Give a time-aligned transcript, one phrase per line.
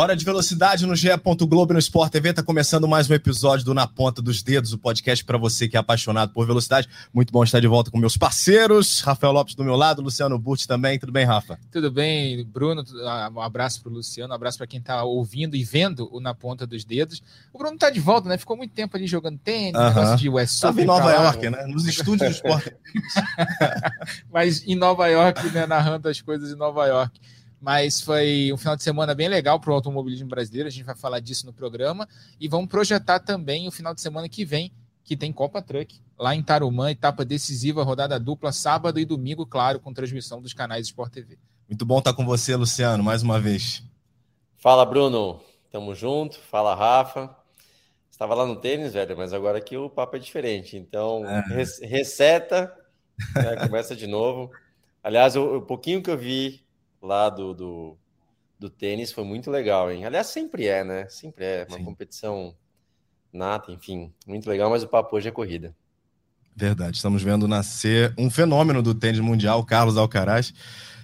[0.00, 1.08] Hora de velocidade no GE.
[1.48, 2.30] Globo no Sport TV.
[2.30, 5.76] Está começando mais um episódio do Na Ponta dos Dedos, o podcast para você que
[5.76, 6.88] é apaixonado por velocidade.
[7.12, 9.00] Muito bom estar de volta com meus parceiros.
[9.00, 11.00] Rafael Lopes do meu lado, Luciano Burti também.
[11.00, 11.58] Tudo bem, Rafa?
[11.72, 12.84] Tudo bem, Bruno.
[13.06, 16.20] Ah, um abraço para o Luciano, um abraço para quem está ouvindo e vendo o
[16.20, 17.20] Na Ponta dos Dedos.
[17.52, 18.38] O Bruno está de volta, né?
[18.38, 19.88] Ficou muito tempo ali jogando tênis, uh -huh.
[19.88, 21.66] negócio de West Estava em Nova York, né?
[21.66, 22.68] Nos estúdios do Sport
[24.32, 25.66] Mas em Nova York, né?
[25.66, 27.18] Narrando as coisas em Nova York
[27.60, 30.68] mas foi um final de semana bem legal para o automobilismo brasileiro.
[30.68, 32.08] A gente vai falar disso no programa
[32.40, 34.72] e vamos projetar também o final de semana que vem,
[35.04, 39.78] que tem Copa Truck lá em Tarumã, etapa decisiva, rodada dupla, sábado e domingo, claro,
[39.80, 41.38] com transmissão dos canais Sport TV.
[41.68, 43.82] Muito bom estar com você, Luciano, mais uma vez.
[44.56, 45.40] Fala, Bruno.
[45.70, 46.38] Tamo junto.
[46.38, 47.34] Fala, Rafa.
[48.10, 50.76] Estava lá no tênis, velho, mas agora aqui o papo é diferente.
[50.76, 51.44] Então, é.
[51.86, 52.74] receta,
[53.36, 54.50] né, começa de novo.
[55.04, 56.66] Aliás, o, o pouquinho que eu vi
[57.00, 57.96] lá do, do,
[58.58, 60.04] do, tênis foi muito legal, hein?
[60.04, 61.06] Aliás, sempre é, né?
[61.08, 61.84] Sempre é uma Sim.
[61.84, 62.54] competição
[63.32, 65.74] nata, enfim, muito legal, mas o papo hoje é corrida.
[66.56, 70.52] Verdade, estamos vendo nascer um fenômeno do tênis mundial, Carlos Alcaraz.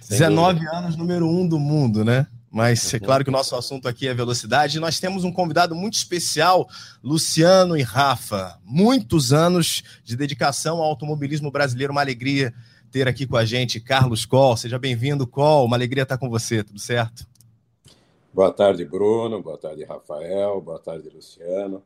[0.01, 0.77] Sem 19 dúvida.
[0.77, 2.27] anos, número um do mundo, né?
[2.51, 4.77] Mas é claro que o nosso assunto aqui é velocidade.
[4.77, 6.69] E nós temos um convidado muito especial,
[7.03, 8.57] Luciano e Rafa.
[8.63, 12.53] Muitos anos de dedicação ao automobilismo brasileiro, uma alegria
[12.91, 14.57] ter aqui com a gente Carlos Coll.
[14.57, 15.65] Seja bem-vindo, Coll.
[15.65, 17.27] Uma alegria estar com você, tudo certo?
[18.33, 19.41] Boa tarde, Bruno.
[19.41, 20.59] Boa tarde, Rafael.
[20.61, 21.81] Boa tarde, Luciano.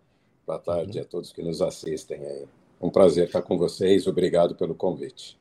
[0.46, 1.04] Boa tarde uhum.
[1.04, 2.46] a todos que nos assistem aí.
[2.82, 4.08] Um prazer estar com vocês.
[4.08, 5.38] Obrigado pelo convite.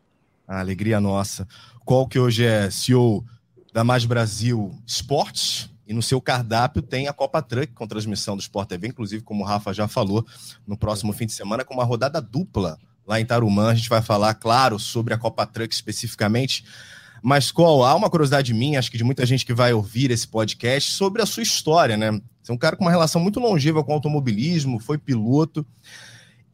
[0.47, 1.47] A alegria nossa.
[1.85, 3.25] Qual que hoje é CEO
[3.73, 8.43] da Mais Brasil Esportes e no seu cardápio tem a Copa Truck com transmissão do
[8.43, 10.27] Sport TV, inclusive como o Rafa já falou,
[10.67, 13.71] no próximo fim de semana com uma rodada dupla lá em Tarumã.
[13.71, 16.65] A gente vai falar, claro, sobre a Copa Truck especificamente.
[17.23, 17.83] Mas qual?
[17.83, 21.23] Há uma curiosidade minha, acho que de muita gente que vai ouvir esse podcast, sobre
[21.23, 22.13] a sua história, né?
[22.43, 25.67] Você é um cara com uma relação muito longeva com o automobilismo, foi piloto.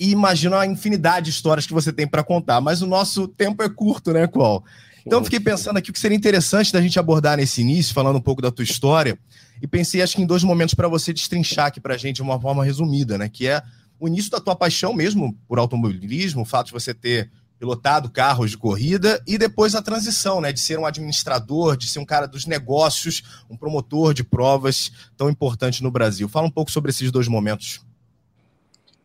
[0.01, 3.63] E imagino a infinidade de histórias que você tem para contar, mas o nosso tempo
[3.63, 4.65] é curto, né, Qual?
[5.07, 8.23] Então fiquei pensando aqui o que seria interessante da gente abordar nesse início, falando um
[8.23, 9.19] pouco da tua história,
[9.61, 12.23] e pensei acho que em dois momentos para você destrinchar aqui para a gente de
[12.23, 13.29] uma forma resumida, né?
[13.29, 13.63] Que é
[14.05, 18.51] o início da tua paixão mesmo por automobilismo, o fato de você ter pilotado carros
[18.51, 22.27] de corrida e depois a transição, né, de ser um administrador, de ser um cara
[22.27, 26.29] dos negócios, um promotor de provas tão importante no Brasil.
[26.29, 27.81] Fala um pouco sobre esses dois momentos.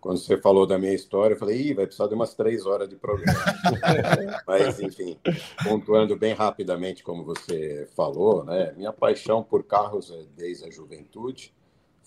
[0.02, 2.90] Quando você falou da minha história, eu falei, Ih, vai precisar de umas três horas
[2.90, 3.40] de programa.
[4.46, 5.18] Mas, enfim,
[5.64, 11.54] pontuando bem rapidamente, como você falou, né, minha paixão por carros é desde a juventude.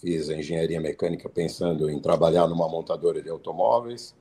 [0.03, 4.17] Fiz engenharia mecânica pensando em trabalhar numa montadora de automóveis,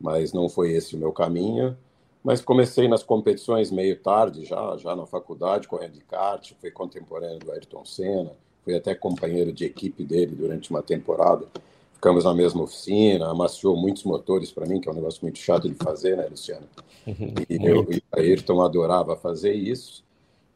[0.00, 1.76] mas não foi esse o meu caminho.
[2.24, 7.38] Mas comecei nas competições meio tarde, já, já na faculdade, correndo de kart, fui contemporâneo
[7.38, 8.32] do Ayrton Senna,
[8.64, 11.46] fui até companheiro de equipe dele durante uma temporada.
[11.92, 15.68] Ficamos na mesma oficina, amaciou muitos motores para mim, que é um negócio muito chato
[15.68, 16.66] de fazer, né, Luciano?
[17.06, 20.02] E eu e Ayrton adorava fazer isso.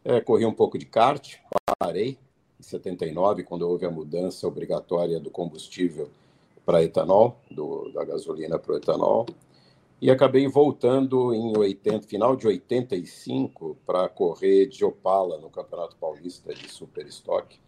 [0.02, 1.36] É, corri um pouco de kart,
[1.78, 2.16] parei,
[2.60, 6.10] em 79, quando houve a mudança obrigatória do combustível
[6.64, 9.26] para etanol, do, da gasolina para o etanol,
[10.00, 16.54] e acabei voltando em 80, final de 85 para correr de Opala no Campeonato Paulista
[16.54, 17.58] de Super Stock,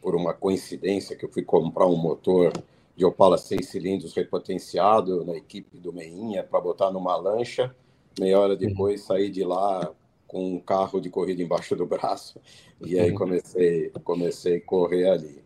[0.00, 2.52] por uma coincidência que eu fui comprar um motor
[2.94, 7.74] de Opala seis cilindros repotenciado na equipe do Meinha para botar numa lancha.
[8.18, 9.90] Meia hora depois saí de lá
[10.28, 12.38] com um carro de corrida embaixo do braço
[12.84, 15.42] e aí comecei comecei a correr ali.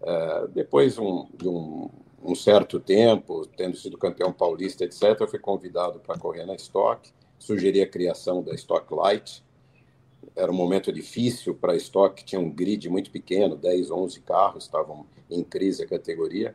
[0.00, 1.90] Uh, depois um, de um,
[2.22, 7.10] um, certo tempo, tendo sido campeão paulista, etc., eu fui convidado para correr na Stock.
[7.38, 9.42] Sugeri a criação da Stock Light.
[10.36, 14.64] Era um momento difícil para a Stock, tinha um grid muito pequeno, 10, 11 carros
[14.64, 16.54] estavam em crise a categoria.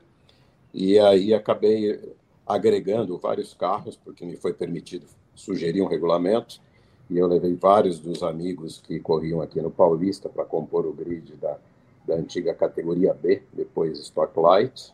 [0.74, 2.16] E aí acabei
[2.46, 6.62] agregando vários carros, porque me foi permitido sugerir um regulamento
[7.10, 11.36] e eu levei vários dos amigos que corriam aqui no Paulista para compor o grid
[11.36, 11.58] da,
[12.06, 14.94] da antiga categoria B, depois Stock Light.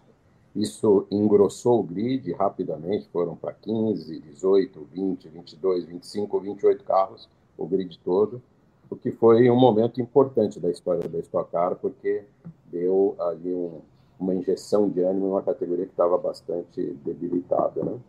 [0.56, 7.68] Isso engrossou o grid rapidamente, foram para 15, 18, 20, 22, 25, 28 carros, o
[7.68, 8.42] grid todo,
[8.90, 12.24] o que foi um momento importante da história da Stock Car, porque
[12.66, 13.80] deu ali um,
[14.20, 17.84] uma injeção de ânimo em uma categoria que estava bastante debilitada.
[17.84, 18.00] Né?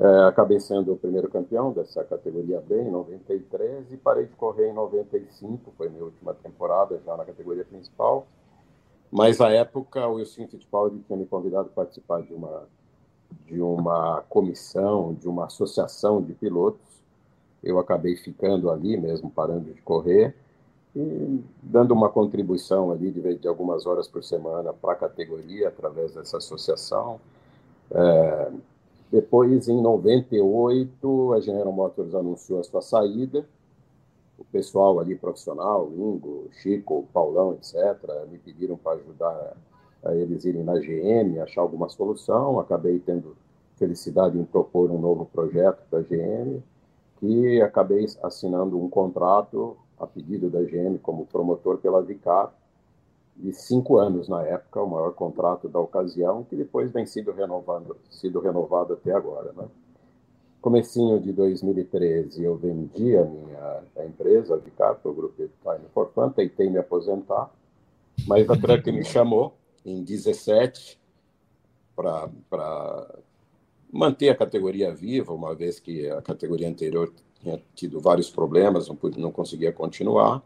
[0.00, 4.68] É, acabei sendo o primeiro campeão dessa categoria B em 93 e parei de correr
[4.68, 8.26] em 95, foi minha última temporada já na categoria principal.
[9.10, 12.64] Mas à época o Wilson Fittipaldi tinha me convidado para participar de uma
[13.46, 16.80] de uma comissão, de uma associação de pilotos.
[17.62, 20.34] Eu acabei ficando ali mesmo, parando de correr
[20.94, 26.14] e dando uma contribuição ali de, de algumas horas por semana para a categoria através
[26.14, 27.20] dessa associação.
[27.90, 28.52] É,
[29.10, 33.46] depois, em 98, a General Motors anunciou a sua saída.
[34.38, 37.74] O pessoal ali profissional, Ingo, Chico, Paulão, etc.,
[38.30, 39.56] me pediram para ajudar
[40.04, 42.60] a eles irem na GM, achar alguma solução.
[42.60, 43.34] Acabei tendo
[43.76, 46.62] felicidade em propor um novo projeto para a GM,
[47.18, 52.52] que acabei assinando um contrato a pedido da GM como promotor pela Vicar,
[53.38, 57.96] de cinco anos na época, o maior contrato da ocasião, que depois vem sido renovado,
[58.10, 59.52] sido renovado até agora.
[59.56, 59.64] Né?
[60.60, 65.86] Comecinho de 2013, eu vendi a minha a empresa, a Vicar, para o grupo Time
[65.94, 67.50] for Fun, tentei me aposentar,
[68.26, 69.54] mas a Truck me chamou
[69.84, 70.98] em 17
[71.94, 72.28] para
[73.92, 78.98] manter a categoria viva, uma vez que a categoria anterior tinha tido vários problemas, não,
[79.16, 80.42] não conseguia continuar.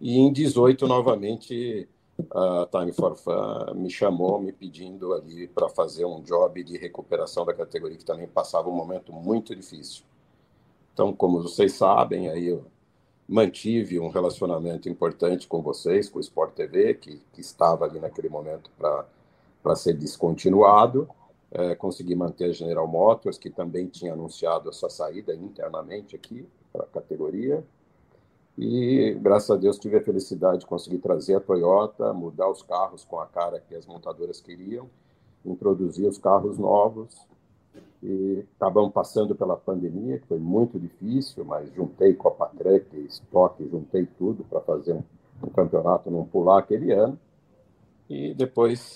[0.00, 1.88] E em 18, novamente,
[2.32, 7.44] a Time for Fun me chamou, me pedindo ali para fazer um job de recuperação
[7.44, 10.04] da categoria, que também passava um momento muito difícil.
[10.92, 12.64] Então, como vocês sabem, aí eu
[13.28, 18.28] mantive um relacionamento importante com vocês, com o Sport TV, que, que estava ali naquele
[18.28, 21.08] momento para ser descontinuado.
[21.50, 26.46] É, consegui manter a General Motors, que também tinha anunciado a sua saída internamente aqui
[26.72, 27.64] para a categoria.
[28.60, 33.04] E, graças a Deus, tive a felicidade de conseguir trazer a Toyota, mudar os carros
[33.04, 34.90] com a cara que as montadoras queriam,
[35.46, 37.24] introduzir os carros novos.
[38.02, 44.08] E acabamos passando pela pandemia, que foi muito difícil, mas juntei Copa Truck, estoque, juntei
[44.18, 45.04] tudo para fazer um,
[45.40, 47.16] um campeonato não pular aquele ano.
[48.10, 48.94] E depois,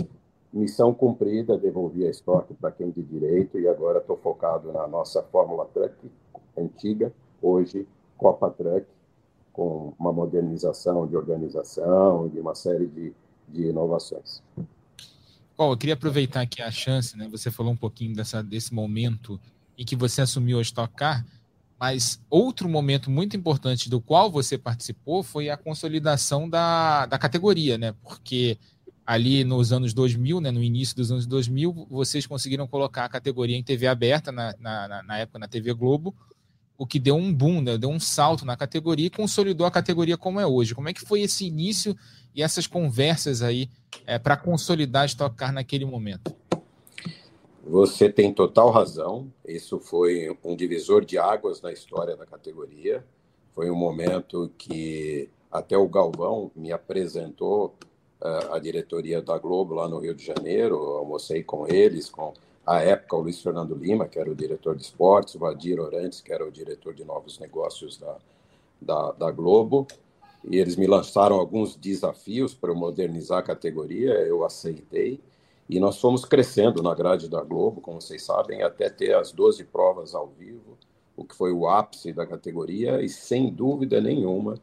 [0.53, 5.23] missão cumprida, devolvi a estoque para quem de direito e agora estou focado na nossa
[5.23, 5.95] Fórmula Truck
[6.59, 7.87] antiga, hoje
[8.19, 8.87] Copa Truck,
[9.53, 13.13] com uma modernização de organização e uma série de,
[13.49, 14.43] de inovações.
[15.57, 17.29] Bom, eu queria aproveitar aqui a chance, né?
[17.31, 19.39] Você falou um pouquinho dessa, desse momento
[19.77, 21.25] em que você assumiu a Stock Car,
[21.79, 27.77] mas outro momento muito importante do qual você participou foi a consolidação da, da categoria,
[27.77, 27.95] né?
[28.03, 28.59] Porque
[29.05, 33.57] ali nos anos 2000, né, no início dos anos 2000, vocês conseguiram colocar a categoria
[33.57, 36.15] em TV aberta, na, na, na época na TV Globo,
[36.83, 37.79] o que deu um boom, né?
[37.79, 40.75] deu um salto na categoria e consolidou a categoria como é hoje.
[40.75, 41.97] Como é que foi esse início
[42.35, 43.71] e essas conversas aí
[44.05, 46.35] é, para consolidar a Stock Car naquele momento?
[47.65, 49.33] Você tem total razão.
[49.47, 53.05] Isso foi um divisor de águas na história da categoria.
[53.55, 57.77] Foi um momento que até o Galvão me apresentou
[58.21, 60.75] uh, a diretoria da Globo lá no Rio de Janeiro.
[60.75, 62.35] almocei com eles, com
[62.67, 66.21] à época, o Luiz Fernando Lima, que era o diretor de esportes, o Vadir Orantes,
[66.21, 68.17] que era o diretor de novos negócios da,
[68.81, 69.87] da, da Globo,
[70.45, 75.21] e eles me lançaram alguns desafios para modernizar a categoria, eu aceitei,
[75.69, 79.65] e nós fomos crescendo na grade da Globo, como vocês sabem, até ter as 12
[79.65, 80.77] provas ao vivo,
[81.17, 84.55] o que foi o ápice da categoria, e sem dúvida nenhuma,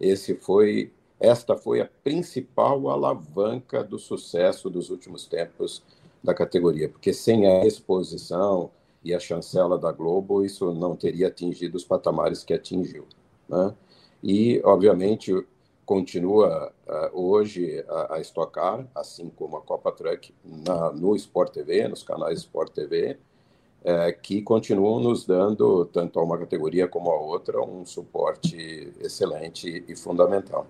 [0.00, 0.90] esse foi,
[1.20, 5.82] esta foi a principal alavanca do sucesso dos últimos tempos
[6.22, 8.70] da categoria, porque sem a exposição
[9.04, 13.06] e a chancela da Globo, isso não teria atingido os patamares que atingiu.
[13.48, 13.74] Né?
[14.22, 15.32] E, obviamente,
[15.84, 21.52] continua uh, hoje a, a Stock Car, assim como a Copa Truck, na, no Sport
[21.52, 23.18] TV, nos canais Sport TV,
[23.84, 29.84] é, que continuam nos dando, tanto a uma categoria como a outra, um suporte excelente
[29.88, 30.66] e fundamental.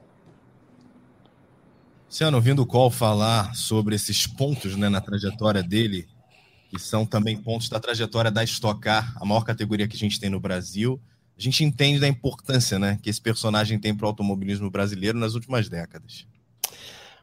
[2.12, 6.06] Luciano, ouvindo o Col falar sobre esses pontos né, na trajetória dele,
[6.68, 10.20] que são também pontos da trajetória da Stock Car, a maior categoria que a gente
[10.20, 11.00] tem no Brasil,
[11.34, 15.32] a gente entende da importância né, que esse personagem tem para o automobilismo brasileiro nas
[15.32, 16.26] últimas décadas.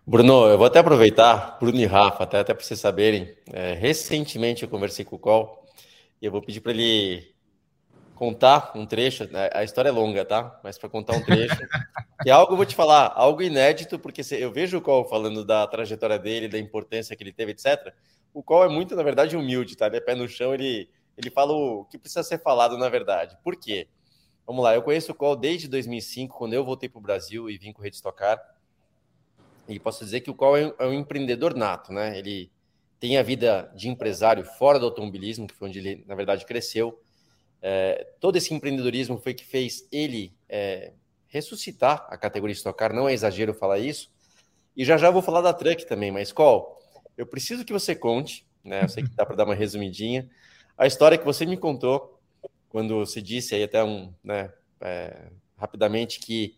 [0.07, 4.63] Bruno, eu vou até aproveitar, Bruno e Rafa, até, até para vocês saberem, é, recentemente
[4.63, 5.67] eu conversei com o Col
[6.19, 7.31] e eu vou pedir para ele
[8.19, 9.49] contar um trecho, né?
[9.53, 10.59] a história é longa, tá?
[10.61, 11.55] Mas para contar um trecho,
[12.21, 15.65] que é algo, vou te falar, algo inédito, porque eu vejo o Cole falando da
[15.65, 17.93] trajetória dele, da importância que ele teve, etc.
[18.33, 19.87] O Cole é muito, na verdade, humilde, tá?
[19.87, 23.37] Ele é pé no chão, ele, ele fala o que precisa ser falado, na verdade.
[23.41, 23.87] Por quê?
[24.45, 27.57] Vamos lá, eu conheço o Cole desde 2005, quando eu voltei para o Brasil e
[27.57, 28.37] vim com o Rede Stock Car.
[29.65, 32.19] E posso dizer que o Cole é é um empreendedor nato, né?
[32.19, 32.51] Ele
[32.99, 37.01] tem a vida de empresário fora do automobilismo, que foi onde ele, na verdade, cresceu.
[37.61, 40.93] É, todo esse empreendedorismo foi que fez ele é,
[41.27, 44.11] ressuscitar a categoria Stock Car, não é exagero falar isso.
[44.75, 46.79] E já já vou falar da Truck também, mas qual?
[47.17, 48.83] Eu preciso que você conte, né?
[48.83, 50.29] Eu sei que dá para dar uma resumidinha,
[50.77, 52.17] a história que você me contou
[52.69, 54.49] quando você disse aí até um, né,
[54.79, 56.55] é, rapidamente que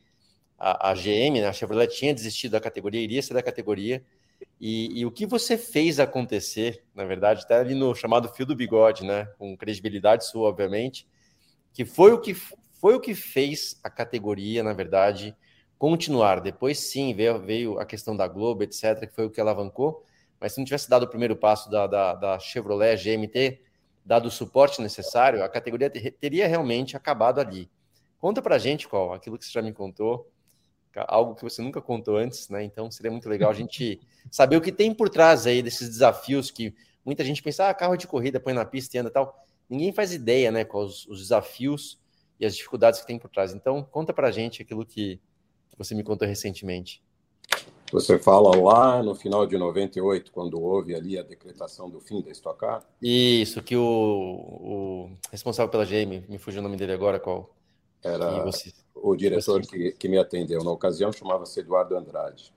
[0.60, 4.06] a, a GM, né, a Chevrolet tinha desistido da categoria, iria ser da categoria,
[4.60, 8.56] e, e, o que você fez acontecer, na verdade, até ali no chamado fio do
[8.56, 11.08] bigode, né, com credibilidade sua, obviamente,
[11.74, 15.36] que foi o que foi o que fez a categoria, na verdade,
[15.78, 16.42] continuar.
[16.42, 20.04] Depois, sim, veio, veio a questão da Globo, etc., que foi o que alavancou.
[20.40, 23.62] Mas se não tivesse dado o primeiro passo da, da, da Chevrolet GMT,
[24.04, 27.70] dado o suporte necessário, a categoria teria realmente acabado ali.
[28.20, 30.28] Conta pra gente qual, aquilo que você já me contou,
[30.96, 32.64] algo que você nunca contou antes, né?
[32.64, 36.52] Então seria muito legal a gente saber o que tem por trás aí desses desafios
[36.52, 36.74] que
[37.06, 39.46] muita gente pensa, ah, carro de corrida, põe na pista e anda tal.
[39.70, 42.00] Ninguém faz ideia, né, quais os desafios
[42.40, 43.54] e as dificuldades que tem por trás.
[43.54, 45.20] Então, conta pra gente aquilo que
[45.78, 47.02] você me contou recentemente.
[47.92, 52.32] Você fala lá no final de 98, quando houve ali a decretação do fim da
[52.32, 52.84] Stock Car?
[53.02, 57.54] Isso, que o, o responsável pela GM, me fugiu o nome dele agora, qual?
[58.02, 62.54] Era você, o diretor que, que me atendeu na ocasião, chamava-se Eduardo Andrade.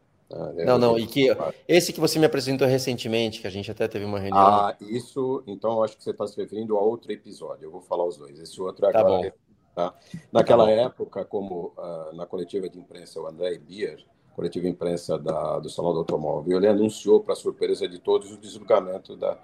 [0.54, 0.64] Né?
[0.64, 1.28] Não, não, e que
[1.68, 4.40] esse que você me apresentou recentemente, que a gente até teve uma reunião.
[4.40, 7.64] Ah, isso, então acho que você está se referindo a outro episódio.
[7.64, 8.38] Eu vou falar os dois.
[8.40, 9.30] Esse outro é tá agora.
[9.30, 9.44] Bom.
[9.74, 9.94] Tá?
[10.32, 15.18] Naquela tá época, como uh, na coletiva de imprensa, o André Bier, coletiva de imprensa
[15.18, 19.38] da, do Salão do Automóvel, ele anunciou, para surpresa de todos, o desligamento da,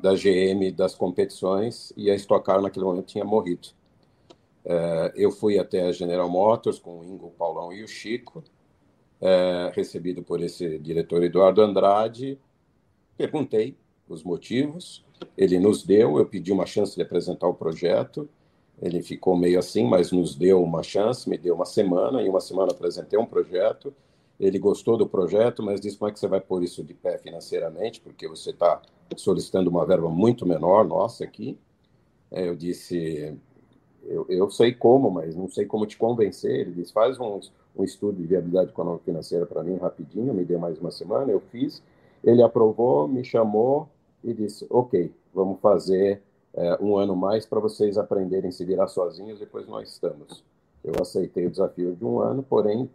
[0.00, 3.68] da GM das competições e a Stock Car naquele momento tinha morrido.
[4.64, 8.42] Uh, eu fui até a General Motors com o Ingo, o Paulão e o Chico,
[9.20, 12.38] uh, recebido por esse diretor Eduardo Andrade,
[13.16, 13.76] perguntei
[14.08, 15.04] os motivos,
[15.36, 18.28] ele nos deu, eu pedi uma chance de apresentar o projeto,
[18.80, 22.40] ele ficou meio assim, mas nos deu uma chance, me deu uma semana, e uma
[22.40, 23.94] semana apresentei um projeto.
[24.38, 27.18] Ele gostou do projeto, mas disse: como é que você vai pôr isso de pé
[27.18, 28.00] financeiramente?
[28.00, 28.82] Porque você está
[29.16, 31.56] solicitando uma verba muito menor, nossa, aqui.
[32.30, 33.38] É, eu disse:
[34.06, 36.60] eu, eu sei como, mas não sei como te convencer.
[36.60, 37.40] Ele disse: faz um,
[37.76, 41.40] um estudo de viabilidade econômica financeira para mim rapidinho, me deu mais uma semana, eu
[41.40, 41.82] fiz.
[42.22, 43.88] Ele aprovou, me chamou
[44.22, 46.22] e disse: ok, vamos fazer
[46.54, 50.44] é, um ano mais para vocês aprenderem a se virar sozinhos, depois nós estamos.
[50.82, 52.88] Eu aceitei o desafio de um ano, porém,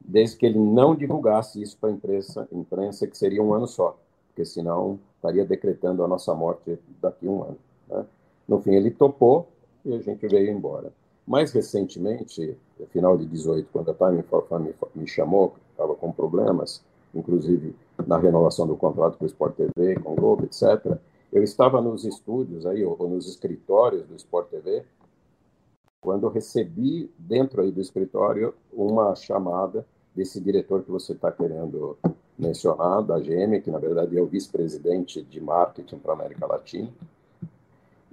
[0.00, 3.98] desde que ele não divulgasse isso para a imprensa, imprensa, que seria um ano só,
[4.28, 7.58] porque senão estaria decretando a nossa morte daqui a um ano.
[7.88, 8.04] Né?
[8.46, 9.48] No fim, ele topou
[9.84, 10.92] e a gente veio embora.
[11.26, 15.94] Mais recentemente, no final de 18, quando a Time for Fun me, me chamou, estava
[15.94, 16.82] com problemas,
[17.14, 17.74] inclusive
[18.06, 20.98] na renovação do contrato com o Sport TV, com o Globo, etc.,
[21.32, 24.84] eu estava nos estúdios aí, ou nos escritórios do Sport TV,
[26.00, 31.98] quando recebi dentro aí do escritório uma chamada desse diretor que você está querendo
[32.38, 36.92] mencionar, da GM, que na verdade é o vice-presidente de marketing para a América Latina,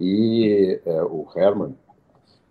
[0.02, 1.76] e é, o Herman,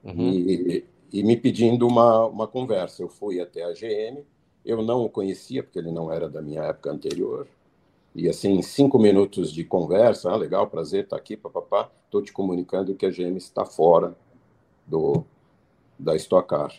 [0.04, 0.30] uhum.
[0.30, 3.02] e, e, me pedindo uma, uma conversa.
[3.02, 4.24] Eu fui até a GM,
[4.64, 7.48] eu não o conhecia, porque ele não era da minha época anterior,
[8.14, 12.94] e assim, cinco minutos de conversa, ah, legal, prazer, tá aqui, papapá, estou te comunicando
[12.94, 14.16] que a GM está fora
[14.86, 15.24] do,
[15.98, 16.72] da Stock Car.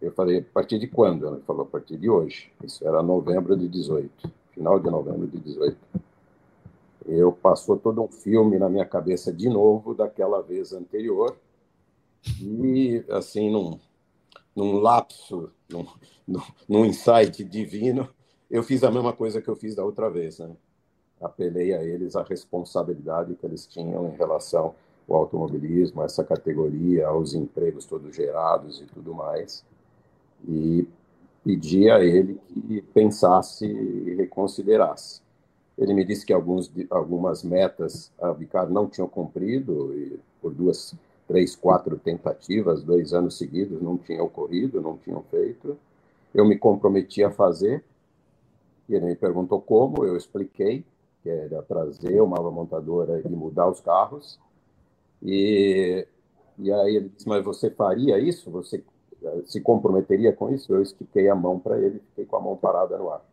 [0.00, 1.26] Eu falei, a partir de quando?
[1.26, 2.52] Ele falou, a partir de hoje.
[2.62, 5.76] Isso era novembro de 18, final de novembro de 18.
[7.06, 11.36] Eu passou todo um filme na minha cabeça de novo daquela vez anterior
[12.40, 13.78] e assim num,
[14.54, 15.86] num lapso, num,
[16.68, 18.08] num, insight divino,
[18.50, 20.50] eu fiz a mesma coisa que eu fiz da outra vez, né?
[21.20, 24.74] Apelei a eles a responsabilidade que eles tinham em relação
[25.08, 29.64] ao automobilismo, essa categoria, aos empregos todos gerados e tudo mais.
[30.46, 30.86] E
[31.44, 35.22] pedi a ele que pensasse e reconsiderasse.
[35.78, 40.94] Ele me disse que alguns, algumas metas a Vicar não tinham cumprido, e por duas,
[41.28, 45.76] três, quatro tentativas, dois anos seguidos, não tinha ocorrido, não tinham feito.
[46.34, 47.84] Eu me comprometi a fazer,
[48.88, 50.84] e ele me perguntou como, eu expliquei
[51.22, 54.38] que era trazer uma montadora e mudar os carros.
[55.20, 56.06] E,
[56.56, 58.48] e aí ele disse, mas você faria isso?
[58.52, 58.82] Você
[59.22, 60.72] eh, se comprometeria com isso?
[60.72, 63.24] Eu estiquei a mão para ele, fiquei com a mão parada no ar.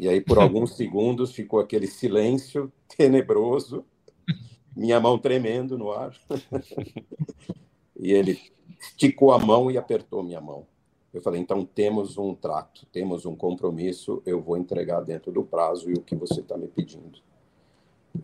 [0.00, 3.84] E aí, por alguns segundos, ficou aquele silêncio tenebroso,
[4.74, 6.16] minha mão tremendo no ar.
[8.00, 8.40] e ele
[8.80, 10.66] esticou a mão e apertou minha mão.
[11.12, 15.90] Eu falei, então temos um trato, temos um compromisso, eu vou entregar dentro do prazo
[15.90, 17.18] e o que você está me pedindo.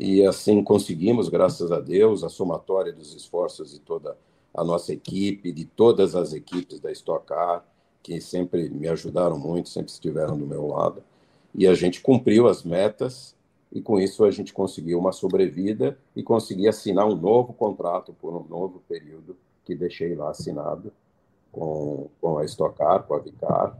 [0.00, 4.16] E assim conseguimos, graças a Deus, a somatória dos esforços de toda
[4.54, 7.66] a nossa equipe, de todas as equipes da Stock Car,
[8.02, 11.04] que sempre me ajudaram muito, sempre estiveram do meu lado.
[11.56, 13.34] E a gente cumpriu as metas
[13.72, 18.34] e com isso a gente conseguiu uma sobrevida e consegui assinar um novo contrato por
[18.34, 19.34] um novo período
[19.64, 20.92] que deixei lá assinado
[21.50, 23.74] com, com a Stock Car, com a Vicar.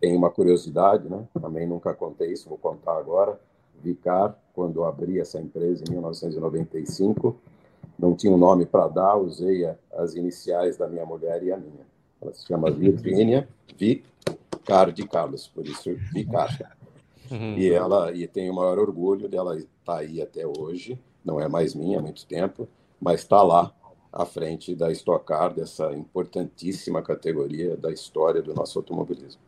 [0.00, 1.24] Tem uma curiosidade, né?
[1.40, 3.40] Também nunca contei isso, vou contar agora.
[3.80, 7.36] Vicar, quando abri essa empresa em 1995,
[7.96, 11.86] não tinha um nome para dar, usei as iniciais da minha mulher e a minha.
[12.20, 13.48] Ela se chama Virgínia
[14.64, 16.76] Vicar de Carlos, por isso Vicar.
[17.30, 17.58] Uhum.
[17.58, 20.98] E ela e tenho o maior orgulho dela estar tá aí até hoje.
[21.22, 22.66] Não é mais minha há muito tempo,
[22.98, 23.74] mas está lá
[24.10, 29.40] à frente da Stock Car, dessa importantíssima categoria da história do nosso automobilismo.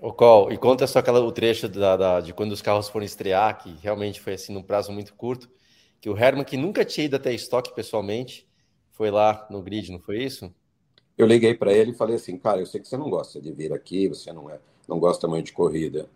[0.00, 3.04] O Col, e conta só aquela, o trecho da, da, de quando os carros foram
[3.04, 5.50] estrear, que realmente foi assim num prazo muito curto,
[6.00, 8.46] que o Herman, que nunca tinha ido até a estoque pessoalmente,
[8.92, 10.52] foi lá no grid, não foi isso?
[11.16, 13.52] Eu liguei para ele e falei assim, cara, eu sei que você não gosta de
[13.52, 16.08] vir aqui, você não é, não gosta muito de corrida,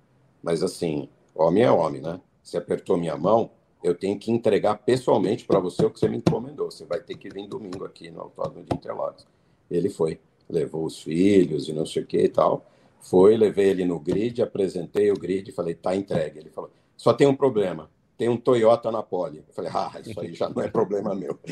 [0.42, 2.20] mas assim, homem é homem, né?
[2.42, 3.50] Você apertou minha mão,
[3.82, 6.70] eu tenho que entregar pessoalmente para você o que você me encomendou.
[6.70, 9.26] Você vai ter que vir domingo aqui no Autódromo de Interlagos.
[9.70, 12.64] Ele foi, levou os filhos e não sei o que e tal.
[13.00, 16.38] Foi, levei ele no grid, apresentei o grid e falei, tá entregue.
[16.38, 19.44] Ele falou, só tem um problema, tem um Toyota na pole.
[19.46, 21.38] Eu falei, ah, isso aí já não é problema meu.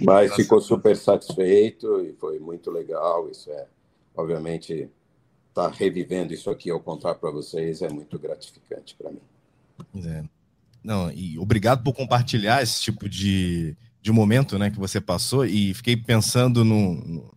[0.00, 3.28] Mas ficou super satisfeito e foi muito legal.
[3.30, 3.66] Isso é,
[4.16, 4.88] obviamente,
[5.48, 9.20] estar tá revivendo isso aqui ao contar para vocês é muito gratificante para mim.
[10.04, 10.24] É.
[10.82, 15.74] Não, e obrigado por compartilhar esse tipo de, de momento né, que você passou e
[15.74, 17.34] fiquei pensando no, no,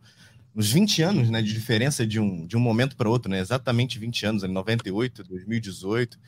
[0.54, 3.98] nos 20 anos né, de diferença de um, de um momento para outro, né, exatamente
[3.98, 6.20] 20 anos, em 98, 2018.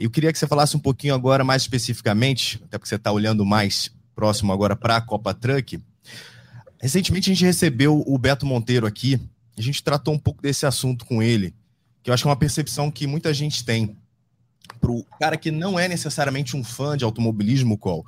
[0.00, 3.44] Eu queria que você falasse um pouquinho agora mais especificamente, até porque você está olhando
[3.44, 5.82] mais próximo agora para a Copa Truck.
[6.78, 9.18] Recentemente a gente recebeu o Beto Monteiro aqui
[9.60, 11.54] a gente tratou um pouco desse assunto com ele,
[12.02, 13.96] que eu acho que é uma percepção que muita gente tem.
[14.80, 18.04] Para o cara que não é necessariamente um fã de automobilismo, qual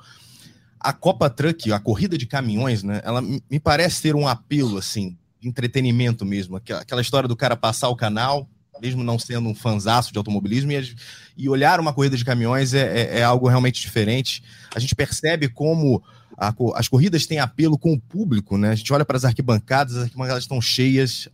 [0.81, 3.03] a Copa Truck, a corrida de caminhões, né?
[3.05, 7.97] Ela me parece ter um apelo assim, entretenimento mesmo, aquela história do cara passar o
[7.97, 8.49] canal,
[8.81, 10.95] mesmo não sendo um fanzaço de automobilismo, e,
[11.37, 14.43] e olhar uma corrida de caminhões é, é, é algo realmente diferente.
[14.75, 16.03] A gente percebe como
[16.37, 18.71] a, as corridas têm apelo com o público, né?
[18.71, 21.29] A gente olha para as arquibancadas, as arquibancadas estão cheias,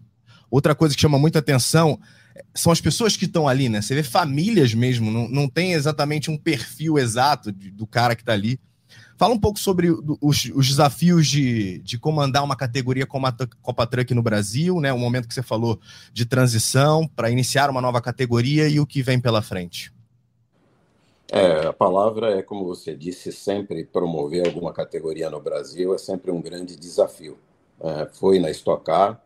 [0.51, 1.99] Outra coisa que chama muita atenção
[2.55, 3.83] são as pessoas que estão ali, né?
[3.83, 8.23] Você vê famílias mesmo, não, não tem exatamente um perfil exato de, do cara que
[8.23, 8.59] está ali.
[9.19, 13.85] Fala um pouco sobre os, os, desafios de, de comandar uma categoria como a Copa
[13.85, 14.93] Truck no Brasil, né?
[14.93, 15.81] O momento que você falou
[16.13, 19.93] de transição para iniciar uma nova categoria e o que vem pela frente.
[21.33, 26.31] É, a palavra é, como você disse, sempre promover alguma categoria no Brasil é sempre
[26.31, 27.37] um grande desafio.
[27.81, 29.21] É, foi na Stock Car,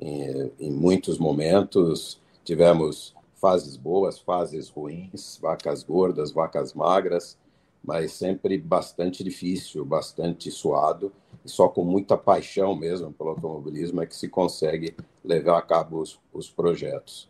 [0.00, 2.20] em, em muitos momentos.
[2.44, 7.36] Tivemos fases boas, fases ruins, vacas gordas, vacas magras,
[7.84, 11.12] mas sempre bastante difícil, bastante suado,
[11.44, 16.00] e só com muita paixão mesmo pelo automobilismo é que se consegue levar a cabo
[16.00, 17.28] os, os projetos.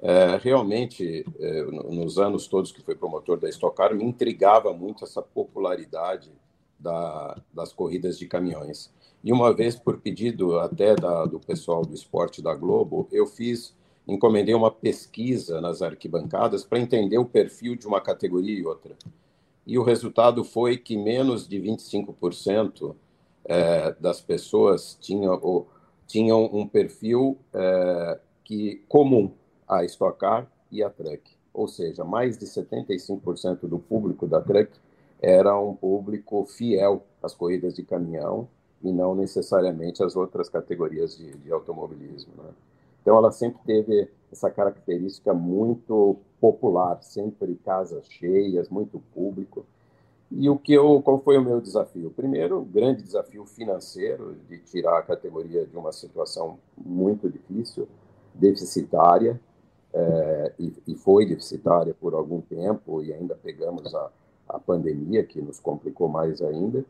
[0.00, 5.04] É, realmente, é, nos anos todos que fui promotor da Stock Car, me intrigava muito
[5.04, 6.30] essa popularidade
[6.78, 8.92] da, das corridas de caminhões.
[9.24, 13.74] E uma vez, por pedido até da, do pessoal do esporte da Globo, eu fiz,
[14.06, 18.96] encomendei uma pesquisa nas arquibancadas para entender o perfil de uma categoria e outra.
[19.68, 22.96] E o resultado foi que menos de 25%
[23.44, 25.66] é, das pessoas tinham,
[26.06, 29.30] tinham um perfil é, que comum
[29.68, 31.20] a Stock Car e a Truck.
[31.52, 34.72] Ou seja, mais de 75% do público da Truck
[35.20, 38.48] era um público fiel às corridas de caminhão
[38.82, 42.32] e não necessariamente as outras categorias de, de automobilismo.
[42.38, 42.50] Né?
[43.02, 49.66] Então, ela sempre teve essa característica muito popular, sempre casas cheias, muito público.
[50.30, 52.10] E o que eu, qual foi o meu desafio?
[52.10, 57.88] Primeiro, grande desafio financeiro de tirar a categoria de uma situação muito difícil,
[58.34, 59.40] deficitária,
[59.92, 64.10] é, e, e, foi deficitária por algum tempo e ainda pegamos a,
[64.46, 66.84] a pandemia que nos complicou mais ainda.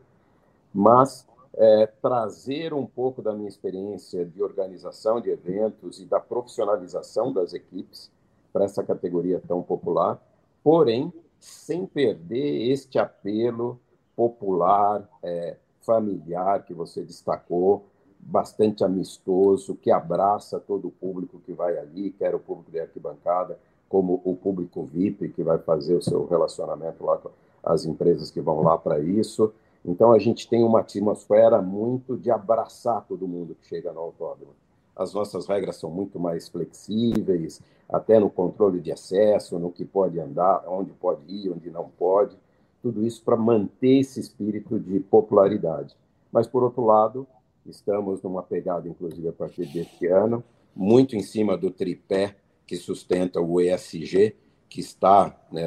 [0.73, 1.25] Mas
[1.55, 7.53] é, trazer um pouco da minha experiência de organização de eventos e da profissionalização das
[7.53, 8.11] equipes
[8.53, 10.21] para essa categoria tão popular,
[10.63, 13.79] porém sem perder este apelo
[14.15, 17.85] popular, é, familiar que você destacou,
[18.19, 23.57] bastante amistoso, que abraça todo o público que vai ali, quer o público de arquibancada,
[23.87, 27.31] como o público VIP que vai fazer o seu relacionamento lá com
[27.63, 29.53] as empresas que vão lá para isso.
[29.83, 34.53] Então a gente tem uma atmosfera muito de abraçar todo mundo que chega no autódromo.
[34.95, 40.19] As nossas regras são muito mais flexíveis, até no controle de acesso, no que pode
[40.19, 42.37] andar, onde pode ir, onde não pode.
[42.81, 45.95] Tudo isso para manter esse espírito de popularidade.
[46.31, 47.25] Mas, por outro lado,
[47.65, 50.43] estamos numa pegada, inclusive a partir deste ano,
[50.75, 52.35] muito em cima do tripé
[52.67, 54.35] que sustenta o ESG,
[54.69, 55.63] que está né,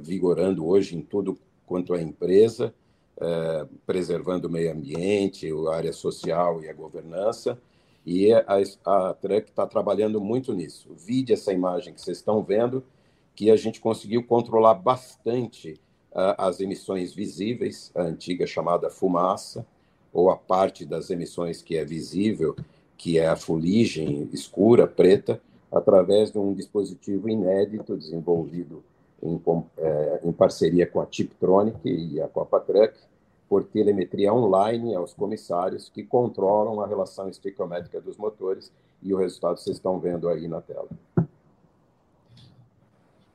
[0.00, 2.72] vigorando hoje em tudo quanto é empresa,
[3.20, 7.58] é, preservando o meio ambiente, a área social e a governança.
[8.04, 8.44] E a,
[8.84, 10.94] a Truck está trabalhando muito nisso.
[10.94, 12.84] Vide essa imagem que vocês estão vendo,
[13.34, 15.80] que a gente conseguiu controlar bastante
[16.12, 19.66] uh, as emissões visíveis, a antiga chamada fumaça,
[20.12, 22.54] ou a parte das emissões que é visível,
[22.96, 25.40] que é a fuligem escura, preta,
[25.72, 28.84] através de um dispositivo inédito desenvolvido
[29.24, 29.40] em,
[29.78, 32.94] é, em parceria com a Tiptronic e a Copatruck,
[33.48, 39.58] por telemetria online aos comissários que controlam a relação estequiométrica dos motores e o resultado
[39.58, 40.88] vocês estão vendo aí na tela.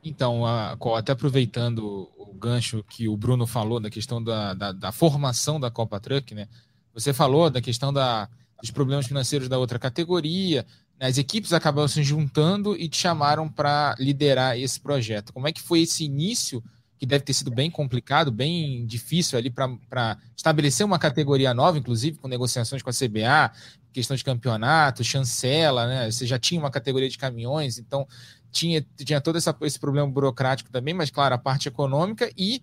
[0.03, 4.91] Então, a, até aproveitando o gancho que o Bruno falou da questão da, da, da
[4.91, 6.47] formação da Copa Truck, né?
[6.93, 8.29] Você falou da questão da,
[8.61, 10.65] dos problemas financeiros da outra categoria,
[10.99, 15.31] as equipes acabaram se juntando e te chamaram para liderar esse projeto.
[15.31, 16.61] Como é que foi esse início,
[16.97, 22.17] que deve ter sido bem complicado, bem difícil ali para estabelecer uma categoria nova, inclusive
[22.17, 23.51] com negociações com a CBA,
[23.93, 26.11] questão de campeonato, chancela, né?
[26.11, 28.05] Você já tinha uma categoria de caminhões, então
[28.51, 32.61] tinha, tinha todo essa, esse problema burocrático também, mas claro, a parte econômica e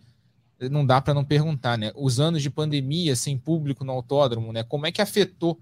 [0.70, 1.90] não dá para não perguntar, né?
[1.94, 4.62] Os anos de pandemia sem público no autódromo, né?
[4.62, 5.58] Como é que afetou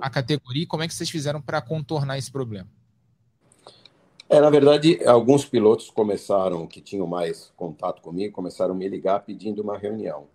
[0.00, 2.68] a categoria e como é que vocês fizeram para contornar esse problema?
[4.28, 9.20] É, na verdade, alguns pilotos começaram, que tinham mais contato comigo, começaram a me ligar
[9.20, 10.26] pedindo uma reunião.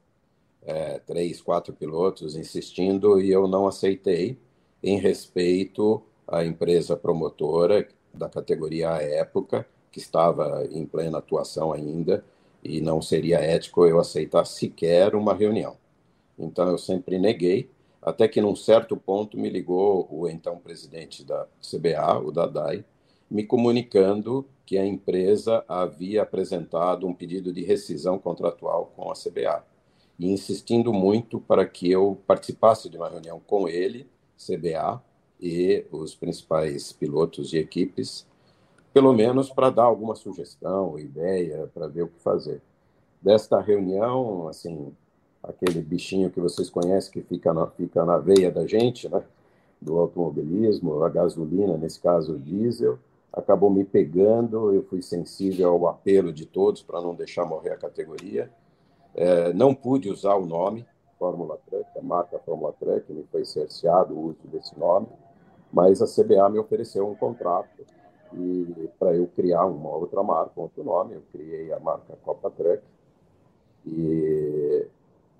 [0.61, 4.37] É, três, quatro pilotos insistindo e eu não aceitei,
[4.83, 12.23] em respeito à empresa promotora da categoria à época, que estava em plena atuação ainda,
[12.63, 15.75] e não seria ético eu aceitar sequer uma reunião.
[16.37, 17.69] Então eu sempre neguei,
[18.01, 22.85] até que num certo ponto me ligou o então presidente da CBA, o Dadai,
[23.29, 29.63] me comunicando que a empresa havia apresentado um pedido de rescisão contratual com a CBA
[30.17, 34.07] e insistindo muito para que eu participasse de uma reunião com ele,
[34.37, 35.01] CBA
[35.39, 38.27] e os principais pilotos e equipes,
[38.93, 42.61] pelo menos para dar alguma sugestão, ideia, para ver o que fazer.
[43.21, 44.93] Desta reunião, assim,
[45.43, 49.23] aquele bichinho que vocês conhecem que fica na, fica na veia da gente, né?
[49.81, 52.99] do automobilismo, a gasolina, nesse caso o diesel,
[53.31, 57.77] acabou me pegando, eu fui sensível ao apelo de todos para não deixar morrer a
[57.77, 58.51] categoria.
[59.15, 60.85] É, não pude usar o nome
[61.17, 65.07] Fórmula Truck, a marca Fórmula Truck, me foi cerceado o uso desse nome,
[65.71, 67.85] mas a CBA me ofereceu um contrato
[68.33, 72.83] e para eu criar uma outra marca, outro nome, eu criei a marca Copa Truck
[73.85, 74.68] e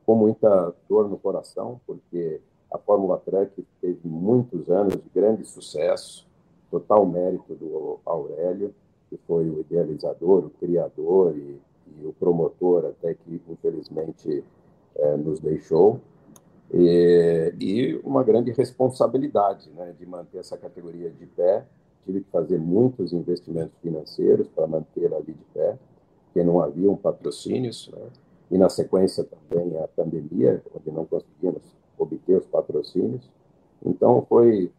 [0.10, 2.42] com muita dor no coração, porque
[2.72, 6.28] a Fórmula Truck teve muitos anos de grande sucesso,
[6.72, 8.74] total mérito do Aurélio,
[9.08, 11.62] que foi o idealizador, o criador e,
[12.02, 14.44] e o promotor, até que infelizmente
[14.96, 16.02] é, nos deixou.
[16.74, 21.68] E, e, uma grande responsabilidade né, de manter essa categoria de pé.
[22.04, 25.78] Tive que fazer muitos investimentos financeiros para mantê-la ali de pé,
[26.26, 27.92] porque não haviam patrocínios.
[27.94, 28.08] Né?
[28.52, 31.62] E na sequência também a pandemia, onde não conseguimos
[31.98, 33.30] obter os patrocínios.
[33.86, 34.72] Então foi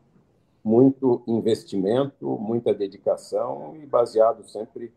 [0.62, 4.92] muito investimento, muita dedicação e baseado sempre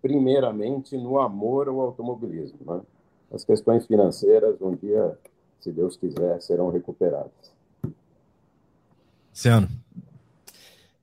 [0.00, 2.58] primeiramente no amor ao automobilismo.
[2.64, 2.80] Né?
[3.32, 5.18] As questões financeiras um dia,
[5.60, 7.52] se Deus quiser, serão recuperadas.
[9.30, 9.68] Luciano.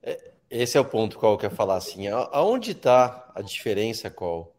[0.02, 2.08] É, esse é o ponto qual eu quero falar assim.
[2.08, 4.52] Aonde está a diferença, qual?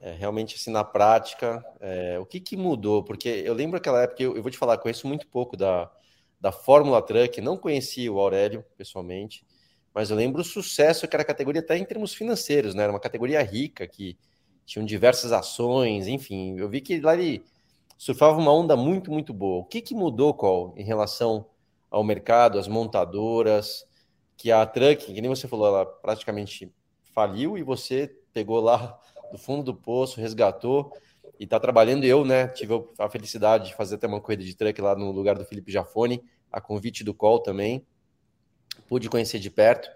[0.00, 3.02] É, realmente, assim, na prática, é, o que, que mudou?
[3.02, 5.90] Porque eu lembro aquela época, eu, eu vou te falar, conheço muito pouco da,
[6.40, 9.44] da Fórmula Truck, não conheci o Aurélio pessoalmente,
[9.94, 12.82] mas eu lembro o sucesso que era a categoria até em termos financeiros, né?
[12.82, 14.18] Era uma categoria rica, que
[14.66, 16.58] tinham diversas ações, enfim.
[16.58, 17.42] Eu vi que lá ele
[17.96, 19.62] surfava uma onda muito, muito boa.
[19.62, 21.46] O que, que mudou, qual em relação
[21.90, 23.86] ao mercado, às montadoras,
[24.36, 26.70] que a Truck, que nem você falou, ela praticamente
[27.14, 30.92] faliu e você pegou lá do fundo do poço, resgatou.
[31.38, 32.04] e está trabalhando.
[32.04, 35.36] Eu, né, tive a felicidade de fazer até uma corrida de truck lá no lugar
[35.36, 37.86] do Felipe Jafone, a convite do Col também.
[38.88, 39.88] Pude conhecer de perto.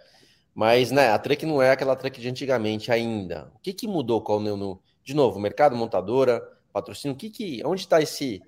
[0.55, 3.51] Mas, né, a truck não é aquela truck de antigamente ainda.
[3.55, 7.14] O que, que mudou, Col, no, no, de novo, mercado, montadora, patrocínio?
[7.14, 8.43] O que que, onde está esse,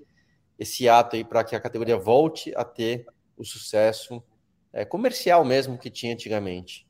[0.59, 4.23] esse ato aí para que a categoria volte a ter o sucesso
[4.73, 6.87] é, comercial mesmo que tinha antigamente?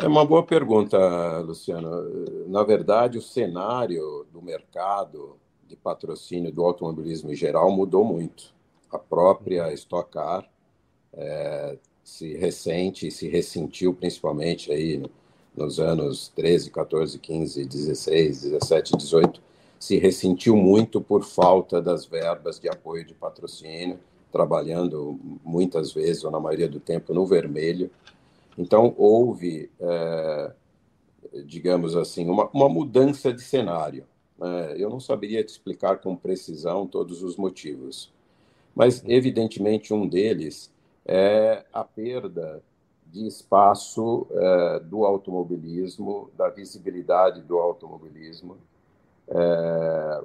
[0.00, 2.48] É uma boa pergunta, Luciano.
[2.48, 5.36] Na verdade, o cenário do mercado
[5.68, 8.54] de patrocínio do automobilismo em geral mudou muito.
[8.90, 10.48] A própria Stock Car
[11.12, 15.02] é, se ressente e se ressentiu principalmente aí
[15.54, 19.42] nos anos 13, 14, 15, 16, 17, 18,
[19.78, 23.98] se ressentiu muito por falta das verbas de apoio de patrocínio,
[24.30, 27.90] trabalhando muitas vezes, ou na maioria do tempo, no vermelho.
[28.56, 30.52] Então, houve, é,
[31.44, 34.04] digamos assim, uma, uma, mudança de cenário.
[34.38, 34.74] Né?
[34.76, 38.12] Eu não saberia te explicar com precisão todos os motivos,
[38.74, 40.72] mas, evidentemente, um deles
[41.04, 42.62] é a perda
[43.06, 48.56] de espaço é, do automobilismo, da visibilidade do automobilismo
[49.28, 50.24] é,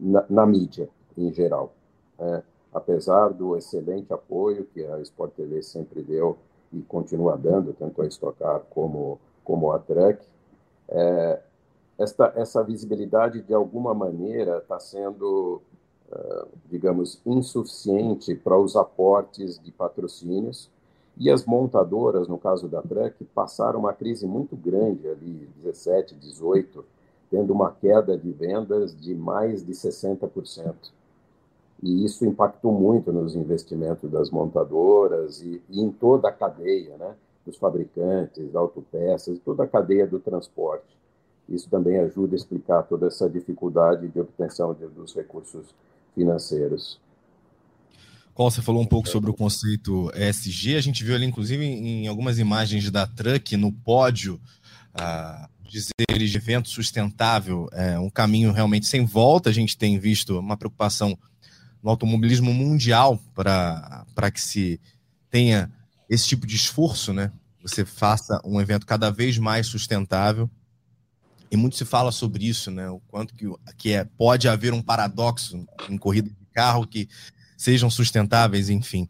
[0.00, 1.74] na, na, mídia em geral.
[2.18, 2.42] É,
[2.72, 6.38] apesar do excelente apoio que a Sport TV sempre deu
[6.74, 10.18] e continua dando, tanto a Stock Car como, como a Truck,
[10.88, 11.40] é,
[11.98, 15.62] esta, essa visibilidade, de alguma maneira, está sendo,
[16.10, 20.68] uh, digamos, insuficiente para os aportes de patrocínios
[21.16, 26.84] e as montadoras, no caso da Truck, passaram uma crise muito grande ali, 17, 18,
[27.30, 30.74] tendo uma queda de vendas de mais de 60%.
[31.84, 37.14] E isso impactou muito nos investimentos das montadoras e, e em toda a cadeia, né?
[37.44, 40.96] dos fabricantes, autopeças, toda a cadeia do transporte.
[41.46, 45.74] Isso também ajuda a explicar toda essa dificuldade de obtenção de, dos recursos
[46.14, 46.98] financeiros.
[48.34, 52.38] Você falou um pouco sobre o conceito ESG, a gente viu ali, inclusive, em algumas
[52.38, 54.40] imagens da Truck no pódio,
[54.94, 59.50] ah, dizeres de evento sustentável, é um caminho realmente sem volta.
[59.50, 61.16] A gente tem visto uma preocupação
[61.84, 64.80] no automobilismo mundial para que se
[65.30, 65.70] tenha
[66.08, 67.30] esse tipo de esforço, né?
[67.62, 70.50] Você faça um evento cada vez mais sustentável.
[71.50, 72.88] E muito se fala sobre isso, né?
[72.88, 77.06] O quanto que, que é, pode haver um paradoxo em corrida de carro que
[77.56, 79.06] sejam sustentáveis, enfim.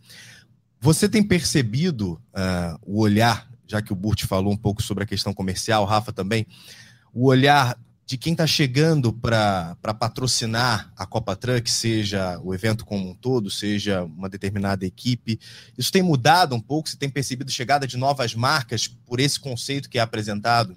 [0.80, 5.06] Você tem percebido uh, o olhar, já que o Burt falou um pouco sobre a
[5.06, 6.44] questão comercial, Rafa também,
[7.12, 13.08] o olhar de quem está chegando para patrocinar a Copa Truck, seja o evento como
[13.08, 15.40] um todo, seja uma determinada equipe.
[15.76, 16.88] Isso tem mudado um pouco?
[16.88, 20.76] Você tem percebido chegada de novas marcas por esse conceito que é apresentado?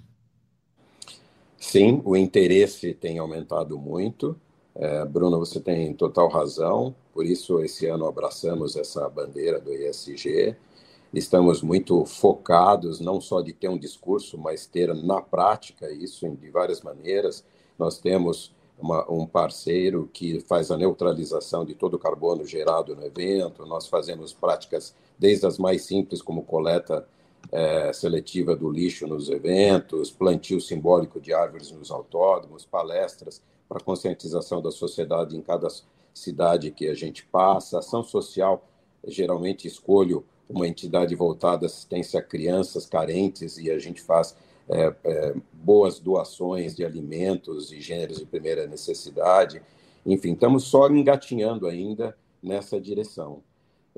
[1.58, 4.40] Sim, o interesse tem aumentado muito.
[4.74, 6.94] É, Bruno, você tem total razão.
[7.12, 10.56] Por isso, esse ano abraçamos essa bandeira do ESG.
[11.12, 16.50] Estamos muito focados, não só de ter um discurso, mas ter na prática isso de
[16.50, 17.44] várias maneiras.
[17.78, 23.04] Nós temos uma, um parceiro que faz a neutralização de todo o carbono gerado no
[23.04, 23.64] evento.
[23.64, 27.08] Nós fazemos práticas desde as mais simples, como coleta
[27.50, 34.60] é, seletiva do lixo nos eventos, plantio simbólico de árvores nos autódromos, palestras para conscientização
[34.60, 35.68] da sociedade em cada
[36.12, 38.66] cidade que a gente passa, ação social,
[39.06, 44.34] geralmente escolho uma entidade voltada à assistência a crianças carentes e a gente faz
[44.68, 49.62] é, é, boas doações de alimentos e gêneros de primeira necessidade.
[50.04, 53.42] Enfim, estamos só engatinhando ainda nessa direção.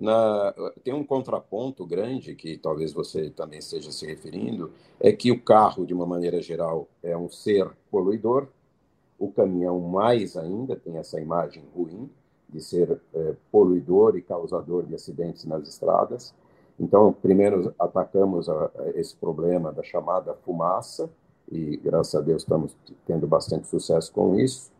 [0.00, 5.40] Na, tem um contraponto grande que talvez você também esteja se referindo, é que o
[5.40, 8.48] carro, de uma maneira geral, é um ser poluidor,
[9.18, 12.08] o caminhão mais ainda tem essa imagem ruim
[12.48, 16.34] de ser é, poluidor e causador de acidentes nas estradas.
[16.80, 21.10] Então, primeiro atacamos a, a esse problema da chamada fumaça,
[21.52, 22.74] e graças a Deus estamos
[23.06, 24.72] tendo bastante sucesso com isso.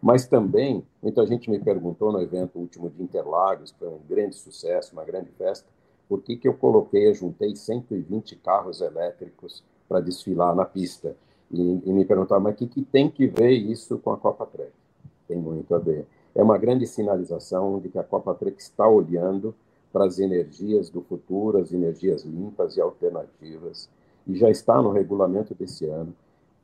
[0.00, 4.34] Mas também, muita gente me perguntou no evento último de Interlagos, que foi um grande
[4.34, 5.68] sucesso, uma grande festa,
[6.08, 11.14] por que, que eu coloquei, juntei 120 carros elétricos para desfilar na pista.
[11.50, 14.46] E, e me perguntaram, mas o que, que tem que ver isso com a Copa
[14.46, 14.72] Trek?
[15.28, 16.06] Tem muito a ver.
[16.34, 19.54] É uma grande sinalização de que a Copa Trek está olhando
[19.92, 23.88] para as energias do futuro, as energias limpas e alternativas,
[24.26, 26.14] e já está no regulamento desse ano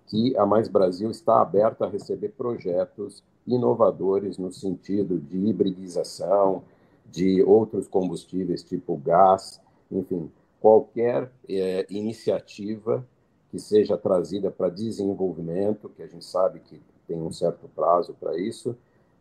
[0.06, 6.62] que a Mais Brasil está aberta a receber projetos inovadores no sentido de hibridização,
[7.10, 9.60] de outros combustíveis tipo gás,
[9.90, 13.06] enfim, qualquer é, iniciativa
[13.50, 18.38] que seja trazida para desenvolvimento, que a gente sabe que tem um certo prazo para
[18.38, 18.76] isso,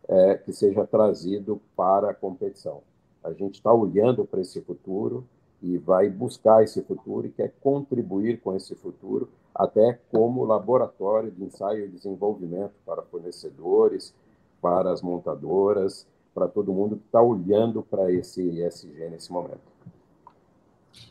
[0.06, 2.82] é, que seja trazido para a competição.
[3.22, 5.26] A gente está olhando para esse futuro
[5.62, 11.42] e vai buscar esse futuro e quer contribuir com esse futuro, até como laboratório de
[11.42, 14.14] ensaio e desenvolvimento para fornecedores,
[14.62, 19.60] para as montadoras, para todo mundo que está olhando para esse ESG nesse momento.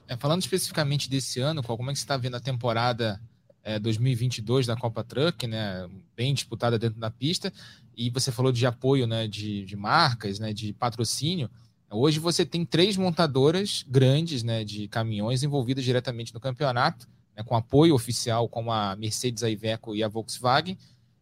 [0.07, 3.19] É, falando especificamente desse ano, como é que você está vendo a temporada
[3.63, 7.51] é, 2022 da Copa Truck, né, bem disputada dentro da pista,
[7.95, 11.49] e você falou de apoio né, de, de marcas, né, de patrocínio.
[11.89, 17.55] Hoje você tem três montadoras grandes né, de caminhões envolvidas diretamente no campeonato, né, com
[17.55, 20.77] apoio oficial, como a Mercedes, a Iveco e a Volkswagen.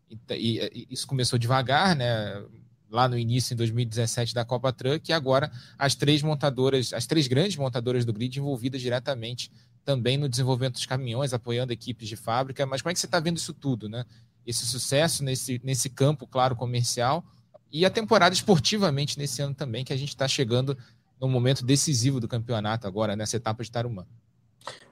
[0.10, 2.44] E, e, isso começou devagar, né,
[2.90, 7.28] lá no início, em 2017, da Copa Truck, e agora as três montadoras, as três
[7.28, 9.52] grandes montadoras do grid envolvidas diretamente
[9.84, 12.66] também no desenvolvimento dos caminhões, apoiando equipes de fábrica.
[12.66, 14.04] Mas como é que você está vendo isso tudo, né?
[14.46, 17.24] Esse sucesso nesse, nesse campo, claro, comercial,
[17.72, 20.78] e a temporada esportivamente nesse ano também, que a gente está chegando
[21.20, 24.06] no momento decisivo do campeonato agora, nessa etapa de Tarumã.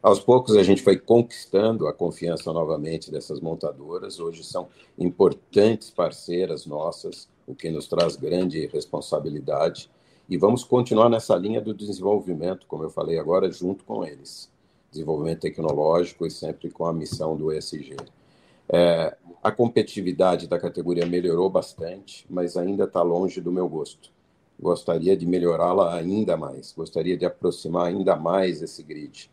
[0.02, 4.20] Aos poucos a gente foi conquistando a confiança novamente dessas montadoras.
[4.20, 9.90] Hoje são importantes parceiras nossas, o que nos traz grande responsabilidade.
[10.30, 14.50] E vamos continuar nessa linha do desenvolvimento, como eu falei agora, junto com eles.
[14.92, 17.98] Desenvolvimento tecnológico e sempre com a missão do ESG.
[18.70, 24.10] É, a competitividade da categoria melhorou bastante, mas ainda está longe do meu gosto.
[24.60, 29.30] Gostaria de melhorá-la ainda mais, gostaria de aproximar ainda mais esse grid,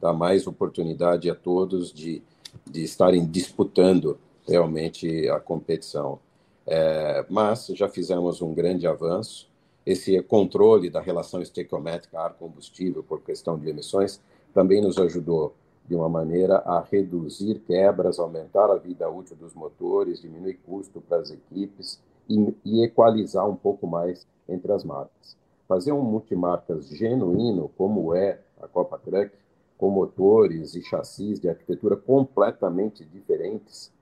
[0.00, 2.22] dar mais oportunidade a todos de,
[2.68, 6.18] de estarem disputando realmente a competição.
[6.66, 9.48] É, mas já fizemos um grande avanço.
[9.84, 14.20] Esse controle da relação estequiométrica ar-combustível por questão de emissões
[14.52, 15.54] também nos ajudou
[15.86, 21.18] de uma maneira a reduzir quebras, aumentar a vida útil dos motores, diminuir custo para
[21.18, 25.36] as equipes e, e equalizar um pouco mais entre as marcas.
[25.66, 29.32] Fazer um multimarcas genuíno, como é a Copa Truck,
[29.76, 33.92] com motores e chassis de arquitetura completamente diferentes,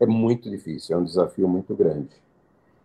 [0.00, 2.10] é muito difícil, é um desafio muito grande.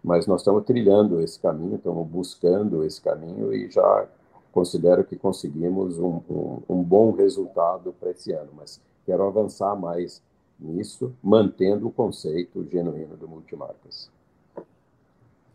[0.04, 4.08] Mas nós estamos trilhando esse caminho, estamos buscando esse caminho e já
[4.56, 10.24] considero que conseguimos um, um, um bom resultado para esse ano, mas quero avançar mais
[10.58, 14.10] nisso, mantendo o conceito genuíno do multimarcas.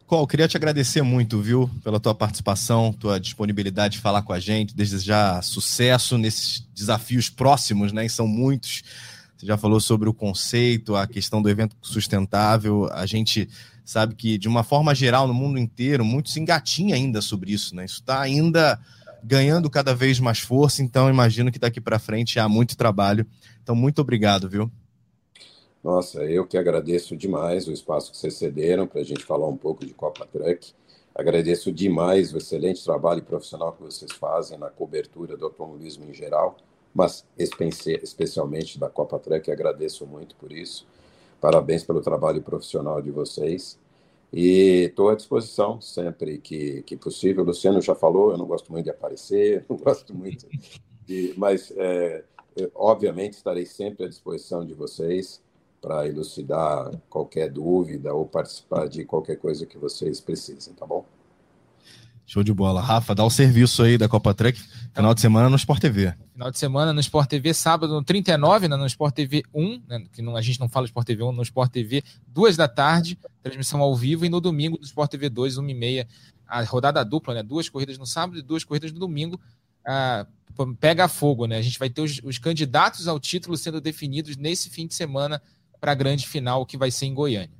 [0.07, 4.41] Col, queria te agradecer muito, viu, pela tua participação, tua disponibilidade de falar com a
[4.41, 4.77] gente.
[4.77, 8.05] Desde já, sucesso nesses desafios próximos, né?
[8.05, 8.83] E são muitos.
[9.35, 12.87] Você já falou sobre o conceito, a questão do evento sustentável.
[12.93, 13.49] A gente
[13.85, 17.75] sabe que, de uma forma geral, no mundo inteiro, muito se engatinha ainda sobre isso,
[17.75, 17.85] né?
[17.85, 18.79] Isso está ainda
[19.23, 23.27] ganhando cada vez mais força, então imagino que daqui para frente há muito trabalho.
[23.63, 24.71] Então, muito obrigado, viu?
[25.83, 29.57] Nossa, eu que agradeço demais o espaço que vocês cederam para a gente falar um
[29.57, 30.73] pouco de Copa Truck.
[31.15, 36.57] Agradeço demais o excelente trabalho profissional que vocês fazem na cobertura do automobilismo em geral,
[36.95, 39.51] mas especialmente da Copa Truck.
[39.51, 40.87] Agradeço muito por isso.
[41.41, 43.79] Parabéns pelo trabalho profissional de vocês.
[44.33, 47.43] E estou à disposição sempre que, que possível.
[47.43, 50.47] O Luciano já falou, eu não gosto muito de aparecer, não gosto muito
[51.05, 51.35] de.
[51.37, 52.23] Mas, é,
[52.75, 55.43] obviamente, estarei sempre à disposição de vocês
[55.81, 61.05] para elucidar qualquer dúvida ou participar de qualquer coisa que vocês precisem, tá bom?
[62.31, 62.81] Show de bola.
[62.81, 64.57] Rafa, dá o serviço aí da Copa Truck,
[64.95, 66.15] final de semana no Sport TV.
[66.33, 70.05] Final de semana no Sport TV, sábado no 39, né, no Sport TV 1, né,
[70.13, 73.19] que não, a gente não fala Sport TV 1, no Sport TV, 2 da tarde,
[73.43, 76.07] transmissão ao vivo, e no domingo no Sport TV 2, 1 e meia,
[76.47, 79.37] a rodada dupla, né, duas corridas no sábado e duas corridas no domingo,
[79.85, 80.25] ah,
[80.79, 84.71] pega fogo, né, a gente vai ter os, os candidatos ao título sendo definidos nesse
[84.71, 85.43] fim de semana
[85.81, 87.59] para a grande final que vai ser em Goiânia.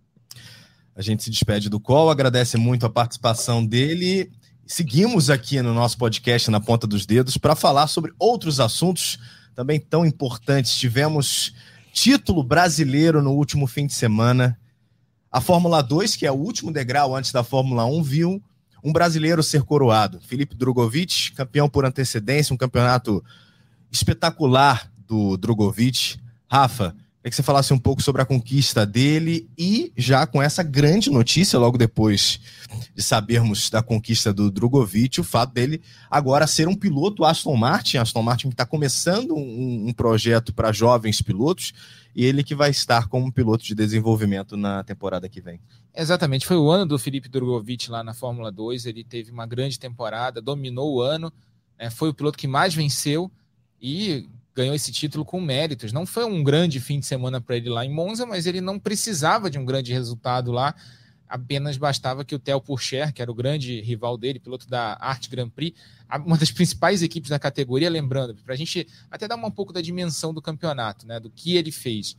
[0.95, 4.31] A gente se despede do Col, agradece muito a participação dele
[4.71, 9.19] seguimos aqui no nosso podcast Na Ponta dos Dedos para falar sobre outros assuntos
[9.53, 10.77] também tão importantes.
[10.77, 11.53] Tivemos
[11.93, 14.57] título brasileiro no último fim de semana.
[15.29, 18.41] A Fórmula 2, que é o último degrau antes da Fórmula 1, viu
[18.83, 20.21] um brasileiro ser coroado.
[20.21, 23.25] Felipe Drogovic, campeão por antecedência, um campeonato
[23.91, 26.21] espetacular do Drogovic.
[26.49, 30.63] Rafa, Queria que você falasse um pouco sobre a conquista dele e já com essa
[30.63, 32.41] grande notícia, logo depois
[32.95, 37.99] de sabermos da conquista do Drogovic, o fato dele agora ser um piloto Aston Martin,
[37.99, 41.75] Aston Martin que está começando um, um projeto para jovens pilotos
[42.17, 45.61] e ele que vai estar como piloto de desenvolvimento na temporada que vem.
[45.95, 49.79] Exatamente, foi o ano do Felipe Drogovic lá na Fórmula 2, ele teve uma grande
[49.79, 51.31] temporada, dominou o ano,
[51.79, 53.31] né, foi o piloto que mais venceu
[53.79, 55.93] e ganhou esse título com méritos.
[55.93, 58.79] Não foi um grande fim de semana para ele lá em Monza, mas ele não
[58.79, 60.75] precisava de um grande resultado lá.
[61.29, 65.31] Apenas bastava que o Theo Pourchaire, que era o grande rival dele, piloto da Arte
[65.31, 65.79] Grand Prix,
[66.27, 69.81] uma das principais equipes da categoria, lembrando, para a gente até dar um pouco da
[69.81, 72.17] dimensão do campeonato, né, do que ele fez.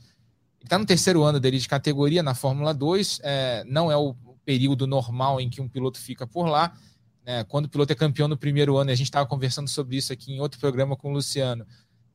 [0.59, 4.15] Ele está no terceiro ano dele de categoria na Fórmula 2, é, não é o
[4.45, 6.73] período normal em que um piloto fica por lá.
[7.25, 9.97] Né, quando o piloto é campeão no primeiro ano, e a gente estava conversando sobre
[9.97, 11.65] isso aqui em outro programa com o Luciano,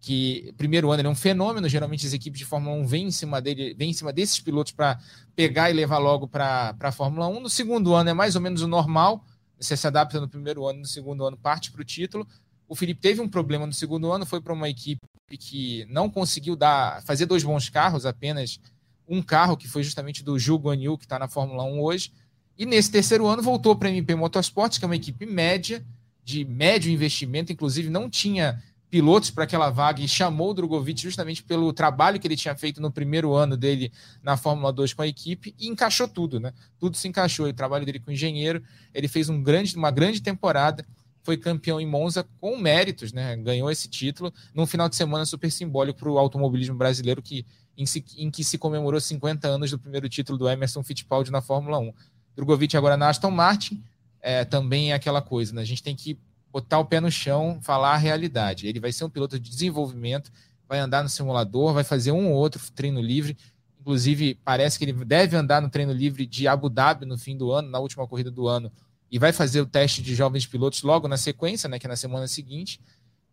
[0.07, 3.11] que primeiro ano ele é um fenômeno, geralmente as equipes de Fórmula 1 vêm em
[3.11, 5.01] cima dele, vêm em cima desses pilotos para
[5.35, 7.41] pegar e levar logo para a Fórmula 1.
[7.41, 9.25] No segundo ano é mais ou menos o normal,
[9.59, 12.25] você se adapta no primeiro ano, no segundo ano parte para o título.
[12.69, 15.01] O Felipe teve um problema no segundo ano, foi para uma equipe
[15.41, 18.61] que não conseguiu dar, fazer dois bons carros, apenas
[19.09, 22.13] um carro, que foi justamente do Gil Guanyu, que está na Fórmula 1 hoje.
[22.57, 25.85] E nesse terceiro ano voltou para a MP Motorsports, que é uma equipe média,
[26.23, 28.63] de médio investimento, inclusive não tinha
[28.97, 32.81] pilotos para aquela vaga e chamou o Drogovic justamente pelo trabalho que ele tinha feito
[32.81, 33.93] no primeiro ano dele
[34.23, 36.55] na Fórmula 2 com a equipe e encaixou tudo, né?
[36.79, 37.47] Tudo se encaixou.
[37.47, 38.63] O trabalho dele com engenheiro,
[38.95, 40.83] ele fez um grande, uma grande temporada,
[41.23, 43.37] foi campeão em Monza com méritos, né?
[43.37, 47.45] Ganhou esse título num final de semana super simbólico para o automobilismo brasileiro que
[47.77, 51.43] em, si, em, que se comemorou 50 anos do primeiro título do Emerson Fittipaldi na
[51.43, 51.93] Fórmula 1.
[52.35, 53.85] Drogovic agora na Aston Martin,
[54.23, 55.61] é, também é aquela coisa, né?
[55.61, 56.19] A gente tem que
[56.57, 58.67] botar o pé no chão, falar a realidade.
[58.67, 60.33] Ele vai ser um piloto de desenvolvimento,
[60.67, 63.37] vai andar no simulador, vai fazer um ou outro treino livre.
[63.79, 67.53] Inclusive, parece que ele deve andar no treino livre de Abu Dhabi no fim do
[67.53, 68.73] ano, na última corrida do ano,
[69.11, 71.95] e vai fazer o teste de jovens pilotos logo na sequência, né, que é na
[71.95, 72.81] semana seguinte.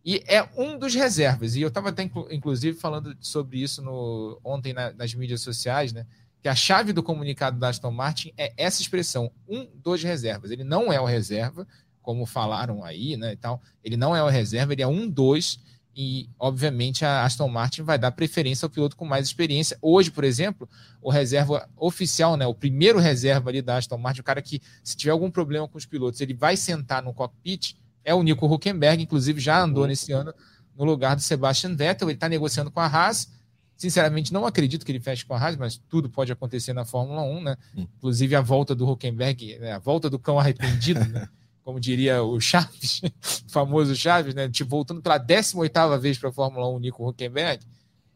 [0.04, 1.56] E é um dos reservas.
[1.56, 6.06] E eu estava até, inclusive, falando sobre isso no, ontem na, nas mídias sociais, né?
[6.42, 10.52] Que a chave do comunicado da Aston Martin é essa expressão, um dos reservas.
[10.52, 11.66] Ele não é o reserva,
[12.04, 13.60] como falaram aí, né, e tal.
[13.84, 15.58] Ele não é o reserva, ele é um dois
[15.96, 19.78] e obviamente a Aston Martin vai dar preferência ao piloto com mais experiência.
[19.82, 20.68] Hoje, por exemplo,
[21.02, 24.96] o reserva oficial, né, o primeiro reserva ali da Aston Martin, o cara que se
[24.96, 29.02] tiver algum problema com os pilotos, ele vai sentar no cockpit, é o Nico Huckenberg,
[29.02, 29.90] inclusive já andou uhum.
[29.90, 30.34] nesse ano
[30.76, 33.32] no lugar do Sebastian Vettel, ele está negociando com a Haas.
[33.78, 37.22] Sinceramente, não acredito que ele feche com a Haas, mas tudo pode acontecer na Fórmula
[37.22, 37.58] 1, né?
[37.76, 41.28] Inclusive a volta do Huckenberg, né, a volta do cão arrependido, né?
[41.64, 43.02] como diria o Chaves,
[43.48, 44.50] o famoso Chaves, né?
[44.50, 47.64] Tipo, voltando pela 18 vez para a Fórmula 1, Nico Huckenberg.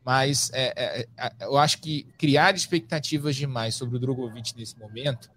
[0.03, 5.29] Mas é, é, é, eu acho que criar expectativas demais sobre o Drogovic nesse momento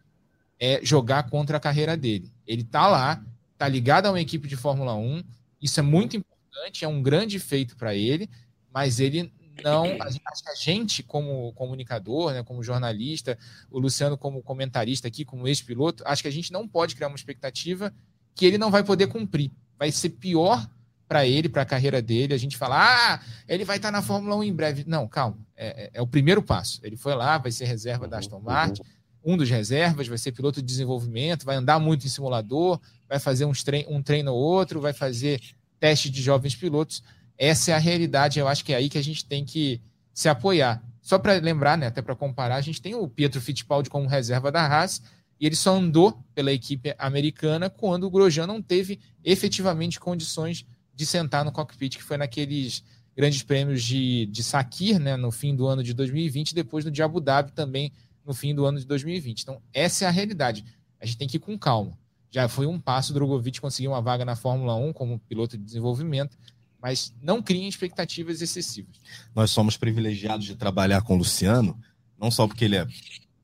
[0.61, 2.31] é jogar contra a carreira dele.
[2.47, 5.25] Ele está lá, está ligado a uma equipe de Fórmula 1,
[5.61, 8.31] isso é muito importante, é um grande feito para ele,
[8.73, 9.33] mas ele
[9.63, 13.39] não, acho que a gente, como comunicador, né, como jornalista,
[13.71, 17.17] o Luciano como comentarista aqui, como ex-piloto, acho que a gente não pode criar uma
[17.17, 17.93] expectativa
[18.35, 19.51] que ele não vai poder cumprir.
[19.79, 20.69] Vai ser pior
[21.09, 24.01] para ele, para a carreira dele, a gente falar, ah, ele vai estar tá na
[24.01, 24.85] Fórmula 1 em breve.
[24.87, 26.81] Não, calma, é, é, é, o primeiro passo.
[26.85, 28.83] Ele foi lá, vai ser reserva da Aston Martin,
[29.25, 33.45] um dos reservas, vai ser piloto de desenvolvimento, vai andar muito em simulador, vai fazer
[33.45, 35.41] uns trein um treino ou outro, vai fazer
[35.81, 37.03] teste de jovens pilotos
[37.41, 39.81] essa é a realidade, eu acho que é aí que a gente tem que
[40.13, 40.85] se apoiar.
[41.01, 44.53] Só para lembrar, né, até para comparar, a gente tem o Pietro Fittipaldi como reserva
[44.53, 45.03] da Haas,
[45.41, 51.07] e ele só andou pela equipe americana quando o Grosjean não teve efetivamente condições de
[51.07, 52.85] sentar no cockpit, que foi naqueles
[53.17, 56.91] grandes prêmios de, de Sakir, né, no fim do ano de 2020, e depois no
[56.91, 57.91] de Abu Dhabi também
[58.23, 59.41] no fim do ano de 2020.
[59.41, 60.63] Então, essa é a realidade.
[61.01, 61.99] A gente tem que ir com calma.
[62.31, 66.37] Já foi um passo Drogovic conseguir uma vaga na Fórmula 1 como piloto de desenvolvimento
[66.83, 68.97] mas não criem expectativas excessivas.
[69.35, 71.79] Nós somos privilegiados de trabalhar com o Luciano,
[72.19, 72.87] não só porque ele é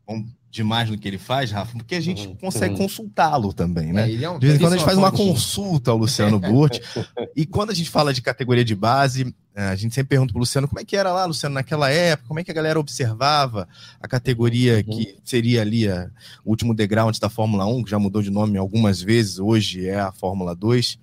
[0.06, 0.24] bom
[0.56, 2.34] demais no que ele faz, Rafa, porque a gente uhum.
[2.36, 2.80] consegue uhum.
[2.80, 4.10] consultá-lo também, né?
[4.10, 6.80] É, é um, de vez em quando a gente faz uma consulta ao Luciano Burti,
[7.36, 10.38] e quando a gente fala de categoria de base, é, a gente sempre pergunta para
[10.38, 12.80] o Luciano como é que era lá, Luciano, naquela época, como é que a galera
[12.80, 13.68] observava
[14.00, 14.96] a categoria uhum.
[14.96, 16.10] que seria ali a,
[16.42, 19.86] o último degrau antes da Fórmula 1, que já mudou de nome algumas vezes, hoje
[19.86, 20.98] é a Fórmula 2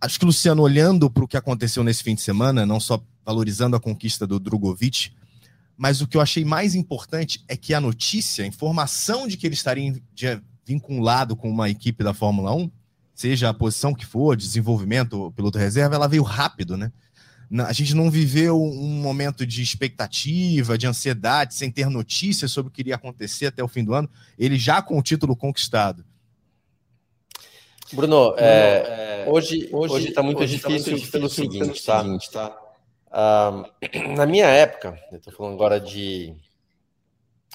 [0.00, 3.76] acho que, Luciano, olhando para o que aconteceu nesse fim de semana, não só valorizando
[3.76, 5.12] a conquista do Drogovic,
[5.76, 9.46] mas o que eu achei mais importante é que a notícia, a informação de que
[9.46, 9.94] ele estaria
[10.64, 12.70] vinculado com uma equipe da Fórmula 1,
[13.14, 16.92] seja a posição que for, desenvolvimento, piloto reserva, ela veio rápido, né?
[17.66, 22.72] A gente não viveu um momento de expectativa, de ansiedade, sem ter notícias sobre o
[22.72, 24.10] que iria acontecer até o fim do ano.
[24.36, 26.04] Ele já com o título conquistado.
[27.92, 32.02] Bruno, é, é, hoje hoje está muito hoje difícil, tá muito pelo, seguinte, pelo tá?
[32.02, 32.60] seguinte, tá?
[33.10, 33.70] Ah,
[34.16, 36.34] na minha época, eu estou falando agora de,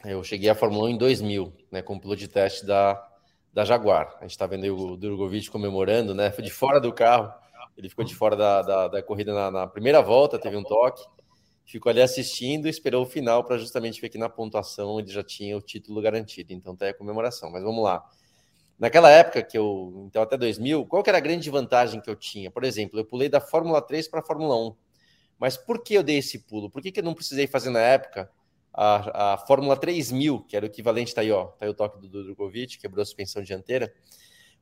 [0.05, 3.07] eu cheguei à Fórmula 1 em 2000, né, como piloto de teste da
[3.53, 4.15] da Jaguar.
[4.19, 6.29] A gente está vendo o Drogovic comemorando, né?
[6.29, 7.31] De fora do carro,
[7.77, 11.03] Ele ficou de fora da, da, da corrida na, na, primeira volta, teve um toque,
[11.65, 15.23] ficou ali assistindo e esperou o final para justamente ver que na pontuação ele já
[15.23, 16.53] tinha o título garantido.
[16.53, 17.51] Então tá aí a comemoração.
[17.51, 18.03] Mas vamos lá.
[18.77, 22.15] Naquela época que eu, então até 2000, qual que era a grande vantagem que eu
[22.15, 22.49] tinha?
[22.49, 24.75] Por exemplo, eu pulei da Fórmula 3 para a Fórmula 1.
[25.37, 26.69] Mas por que eu dei esse pulo?
[26.69, 28.29] Por que, que eu não precisei fazer na época
[28.73, 31.99] a, a Fórmula 3000, que era o equivalente, tá aí, ó, tá aí o toque
[31.99, 33.93] do Drogovic, quebrou a suspensão dianteira.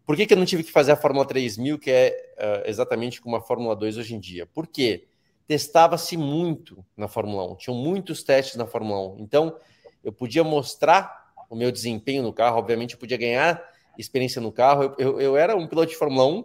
[0.05, 3.21] Por que, que eu não tive que fazer a Fórmula 3000, que é uh, exatamente
[3.21, 4.45] como a Fórmula 2 hoje em dia?
[4.47, 5.07] Por quê?
[5.45, 9.19] Testava-se muito na Fórmula 1, tinham muitos testes na Fórmula 1.
[9.19, 9.59] Então,
[10.03, 13.63] eu podia mostrar o meu desempenho no carro, obviamente, eu podia ganhar
[14.01, 14.83] experiência no carro.
[14.83, 16.43] Eu, eu, eu era um piloto de Fórmula 1,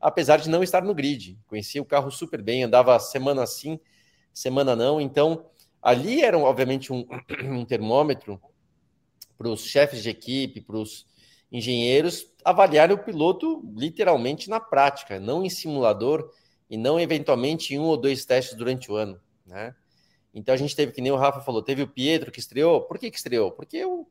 [0.00, 1.38] apesar de não estar no grid.
[1.46, 3.78] Conhecia o carro super bem, andava semana sim,
[4.32, 5.00] semana não.
[5.00, 5.46] Então,
[5.86, 7.06] Ali era, obviamente, um,
[7.44, 8.42] um termômetro
[9.38, 11.06] para os chefes de equipe, para os
[11.52, 16.28] engenheiros avaliarem o piloto literalmente na prática, não em simulador
[16.68, 19.76] e não eventualmente em um ou dois testes durante o ano, né?
[20.34, 22.80] Então a gente teve, que nem o Rafa falou, teve o Pietro que estreou.
[22.80, 23.52] Por que, que estreou?
[23.52, 24.08] Porque o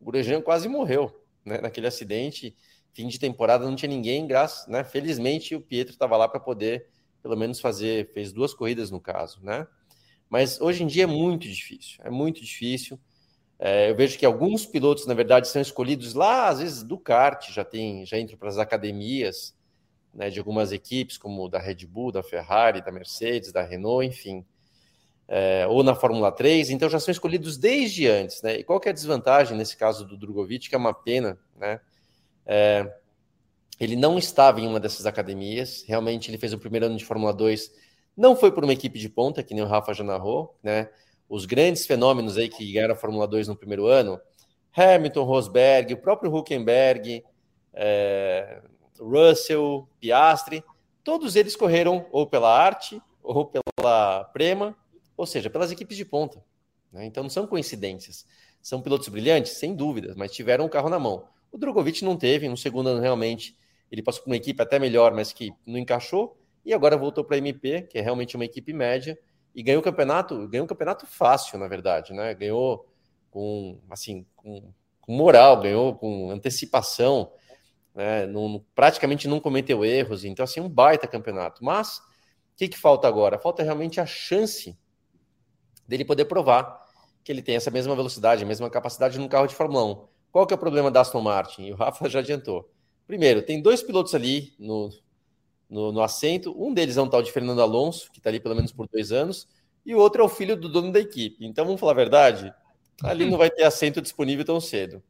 [0.00, 2.54] Grosjean quase morreu né, naquele acidente.
[2.92, 4.84] Fim de temporada não tinha ninguém, graças, né?
[4.84, 6.88] Felizmente o Pietro estava lá para poder,
[7.22, 9.66] pelo menos, fazer, fez duas corridas no caso, né?
[10.28, 12.98] Mas hoje em dia é muito difícil, é muito difícil.
[13.58, 17.50] É, eu vejo que alguns pilotos, na verdade, são escolhidos lá, às vezes do kart,
[17.50, 19.54] já tem, já entram para as academias
[20.12, 24.44] né, de algumas equipes, como da Red Bull, da Ferrari, da Mercedes, da Renault, enfim.
[25.28, 28.56] É, ou na Fórmula 3, então já são escolhidos desde antes, né?
[28.56, 31.80] E qual que é a desvantagem nesse caso do Drogovic, que é uma pena, né?
[32.44, 32.92] É,
[33.80, 37.32] ele não estava em uma dessas academias, realmente ele fez o primeiro ano de Fórmula
[37.32, 37.70] 2
[38.16, 40.90] não foi por uma equipe de ponta, que nem o Rafa já narrou, né?
[41.28, 44.20] Os grandes fenômenos aí que ganharam a Fórmula 2 no primeiro ano,
[44.76, 47.24] Hamilton, Rosberg, o próprio Huckenberg,
[47.72, 48.60] é,
[49.00, 50.62] Russell, Piastri,
[51.02, 54.76] todos eles correram ou pela arte ou pela Prema,
[55.22, 56.44] ou seja, pelas equipes de ponta.
[56.90, 57.06] Né?
[57.06, 58.26] Então não são coincidências.
[58.60, 61.28] São pilotos brilhantes, sem dúvidas, mas tiveram o um carro na mão.
[61.52, 63.56] O Drogovic não teve, no segundo ano realmente
[63.88, 67.36] ele passou por uma equipe até melhor, mas que não encaixou e agora voltou para
[67.36, 69.16] a MP, que é realmente uma equipe média,
[69.54, 72.34] e ganhou o campeonato, ganhou um campeonato fácil, na verdade, né?
[72.34, 72.88] Ganhou
[73.30, 77.32] com assim, com, com moral, ganhou com antecipação,
[77.94, 78.26] né?
[78.26, 81.64] Não, praticamente não cometeu erros, então assim, um baita campeonato.
[81.64, 82.02] Mas o
[82.56, 83.38] que, que falta agora?
[83.38, 84.76] Falta realmente a chance
[85.86, 86.80] dele poder provar
[87.24, 90.06] que ele tem essa mesma velocidade, a mesma capacidade no carro de Fórmula 1.
[90.32, 91.64] Qual que é o problema da Aston Martin?
[91.64, 92.68] E o Rafa já adiantou.
[93.06, 94.90] Primeiro, tem dois pilotos ali no,
[95.68, 96.54] no, no assento.
[96.56, 99.12] Um deles é um tal de Fernando Alonso, que está ali pelo menos por dois
[99.12, 99.46] anos,
[99.84, 101.44] e o outro é o filho do dono da equipe.
[101.44, 102.54] Então, vamos falar a verdade,
[103.02, 105.02] ali não vai ter assento disponível tão cedo.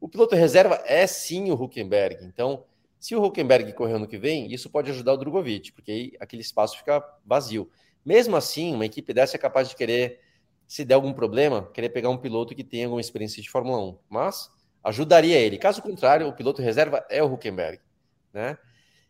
[0.00, 2.24] O piloto reserva é sim o Huckenberg.
[2.24, 2.64] Então,
[2.98, 6.42] se o Huckenberg correr ano que vem, isso pode ajudar o Drogovic, porque aí aquele
[6.42, 7.70] espaço fica vazio.
[8.06, 10.20] Mesmo assim, uma equipe dessa é capaz de querer,
[10.64, 13.98] se der algum problema, querer pegar um piloto que tenha alguma experiência de Fórmula 1.
[14.08, 14.48] Mas
[14.84, 15.58] ajudaria ele.
[15.58, 17.80] Caso contrário, o piloto reserva é o Huckenberg.
[18.32, 18.56] Né?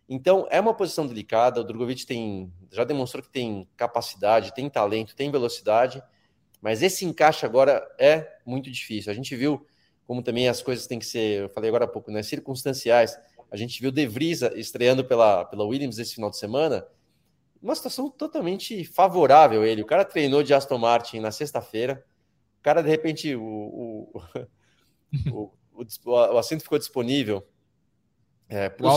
[0.09, 1.61] Então, é uma posição delicada.
[1.61, 6.03] O Drogovic tem, já demonstrou que tem capacidade, tem talento, tem velocidade,
[6.63, 9.13] mas esse encaixe agora é muito difícil.
[9.13, 9.67] A gente viu
[10.07, 13.19] como também as coisas têm que ser, eu falei agora há pouco, né, circunstanciais.
[13.51, 16.87] A gente viu De Vries estreando pela, pela Williams esse final de semana,
[17.67, 19.83] uma situação totalmente favorável ele.
[19.83, 22.05] O cara treinou de Aston Martin na sexta-feira,
[22.61, 24.23] o cara, de repente, o, o,
[25.33, 25.53] o,
[26.05, 27.47] o, assento ficou disponível
[28.49, 28.89] é, o,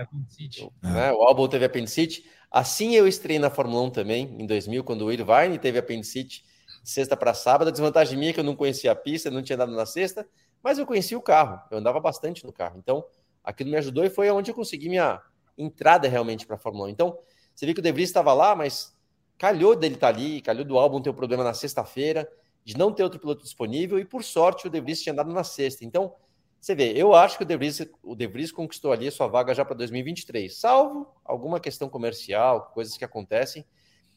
[0.00, 0.70] apendicite.
[0.82, 2.24] Né, o álbum teve apendicite.
[2.50, 6.44] Assim eu estrei na Fórmula 1 também, em 2000, quando o Irvine teve apendicite
[6.84, 7.68] sexta para sábado.
[7.68, 10.28] A desvantagem minha é que eu não conhecia a pista, não tinha dado na sexta,
[10.62, 12.78] mas eu conhecia o carro, eu andava bastante no carro.
[12.78, 13.04] Então,
[13.42, 15.22] aquilo me ajudou e foi onde eu consegui minha
[15.56, 16.90] entrada realmente para a Fórmula 1.
[16.90, 17.18] Então,
[17.60, 18.96] você viu que o De Vries estava lá, mas
[19.36, 22.26] calhou dele estar tá ali, calhou do álbum ter um problema na sexta-feira,
[22.64, 25.44] de não ter outro piloto disponível, e por sorte o De Vries tinha dado na
[25.44, 25.84] sexta.
[25.84, 26.14] Então,
[26.58, 29.26] você vê, eu acho que o De Vries, o De Vries conquistou ali a sua
[29.26, 33.62] vaga já para 2023, salvo alguma questão comercial, coisas que acontecem,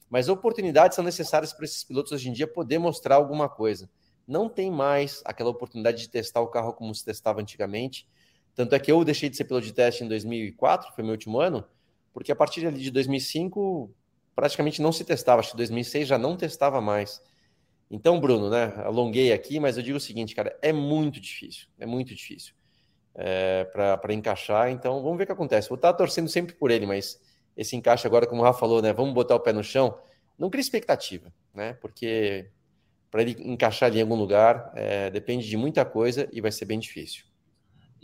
[0.10, 3.90] mas oportunidades são necessárias para esses pilotos hoje em dia poder mostrar alguma coisa.
[4.26, 8.08] Não tem mais aquela oportunidade de testar o carro como se testava antigamente.
[8.56, 11.42] Tanto é que eu deixei de ser piloto de teste em 2004, foi meu último
[11.42, 11.66] ano,
[12.14, 13.94] porque a partir de 2005
[14.36, 15.40] praticamente não se testava.
[15.40, 17.22] Acho que 2006 já não testava mais.
[17.90, 18.74] Então, Bruno, né?
[18.78, 22.54] Alonguei aqui, mas eu digo o seguinte, cara, é muito difícil, é muito difícil
[23.16, 24.72] é, para encaixar.
[24.72, 25.70] Então, vamos ver o que acontece.
[25.70, 27.20] Vou estar torcendo sempre por ele, mas
[27.56, 28.92] esse encaixe agora, como o Rafa falou, né?
[28.94, 29.98] Vamos botar o pé no chão.
[30.38, 31.74] Não cria expectativa, né?
[31.74, 32.50] Porque
[33.12, 36.66] para ele encaixar ali em algum lugar é, depende de muita coisa e vai ser
[36.66, 37.26] bem difícil.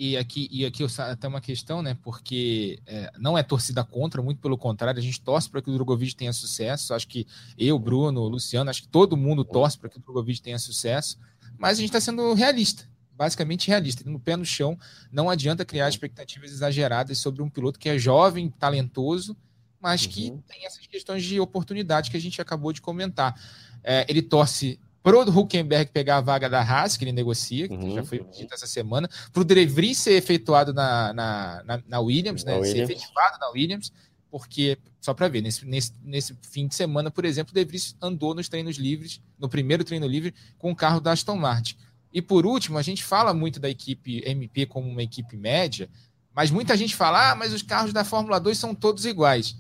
[0.02, 1.94] E aqui, e aqui até uma questão, né?
[2.02, 5.74] Porque é, não é torcida contra, muito pelo contrário, a gente torce para que o
[5.74, 6.94] Drogovic tenha sucesso.
[6.94, 7.28] Acho que
[7.58, 11.20] eu, Bruno, Luciano, acho que todo mundo torce para que o Drogovic tenha sucesso.
[11.58, 14.80] Mas a gente está sendo realista, basicamente realista, no pé no chão.
[15.12, 19.36] Não adianta criar expectativas exageradas sobre um piloto que é jovem, talentoso,
[19.82, 20.42] mas que uhum.
[20.48, 23.38] tem essas questões de oportunidade que a gente acabou de comentar.
[23.84, 27.96] É, ele torce pro Huckenberg pegar a vaga da Haas, que ele negocia, que uhum.
[27.96, 32.44] já foi dito essa semana, pro De Vries ser efetuado na, na, na, na Williams,
[32.44, 32.58] né?
[32.58, 32.72] Williams.
[32.72, 33.92] Ser efetivado na Williams,
[34.30, 37.96] porque, só para ver, nesse, nesse, nesse fim de semana, por exemplo, o De Vries
[38.02, 41.76] andou nos treinos livres, no primeiro treino livre, com o carro da Aston Martin.
[42.12, 45.90] E por último, a gente fala muito da equipe MP como uma equipe média,
[46.34, 49.56] mas muita gente fala, ah, mas os carros da Fórmula 2 são todos iguais.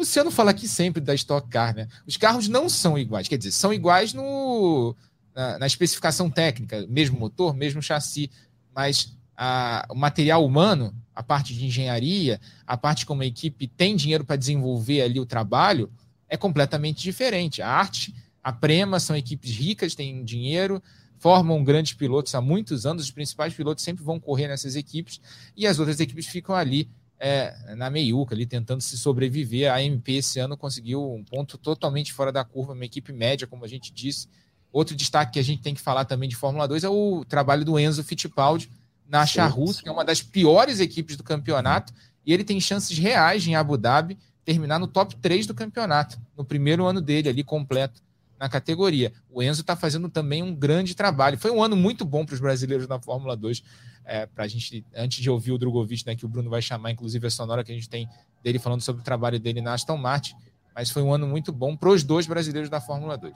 [0.00, 1.86] Luciano fala aqui sempre da Stock Car, né?
[2.06, 4.96] Os carros não são iguais, quer dizer, são iguais no,
[5.34, 8.30] na, na especificação técnica, mesmo motor, mesmo chassi,
[8.74, 13.94] mas a, o material humano, a parte de engenharia, a parte como a equipe tem
[13.94, 15.92] dinheiro para desenvolver ali o trabalho,
[16.30, 17.60] é completamente diferente.
[17.60, 20.82] A arte, a Prema são equipes ricas, têm dinheiro,
[21.18, 25.20] formam grandes pilotos há muitos anos, os principais pilotos sempre vão correr nessas equipes
[25.54, 26.88] e as outras equipes ficam ali
[27.20, 29.70] é, na meiuca, ali tentando se sobreviver.
[29.70, 33.64] A MP esse ano conseguiu um ponto totalmente fora da curva, uma equipe média, como
[33.64, 34.26] a gente disse.
[34.72, 37.64] Outro destaque que a gente tem que falar também de Fórmula 2 é o trabalho
[37.64, 38.70] do Enzo Fittipaldi
[39.06, 41.92] na Charrus, que é uma das piores equipes do campeonato,
[42.24, 46.44] e ele tem chances reais em Abu Dhabi terminar no top 3 do campeonato, no
[46.44, 48.00] primeiro ano dele ali completo
[48.40, 49.12] na categoria.
[49.30, 51.36] O Enzo está fazendo também um grande trabalho.
[51.36, 53.62] Foi um ano muito bom para os brasileiros na Fórmula 2
[54.06, 56.90] é, para a gente, antes de ouvir o Drogovic, né, que o Bruno vai chamar,
[56.90, 58.08] inclusive a sonora que a gente tem
[58.42, 60.34] dele falando sobre o trabalho dele na Aston Martin,
[60.74, 63.34] mas foi um ano muito bom para os dois brasileiros da Fórmula 2.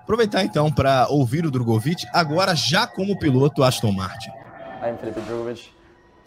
[0.00, 4.30] Aproveitar então para ouvir o Drogovic, agora já como piloto Aston Martin.
[4.82, 5.70] I'm Felipe Drogovic,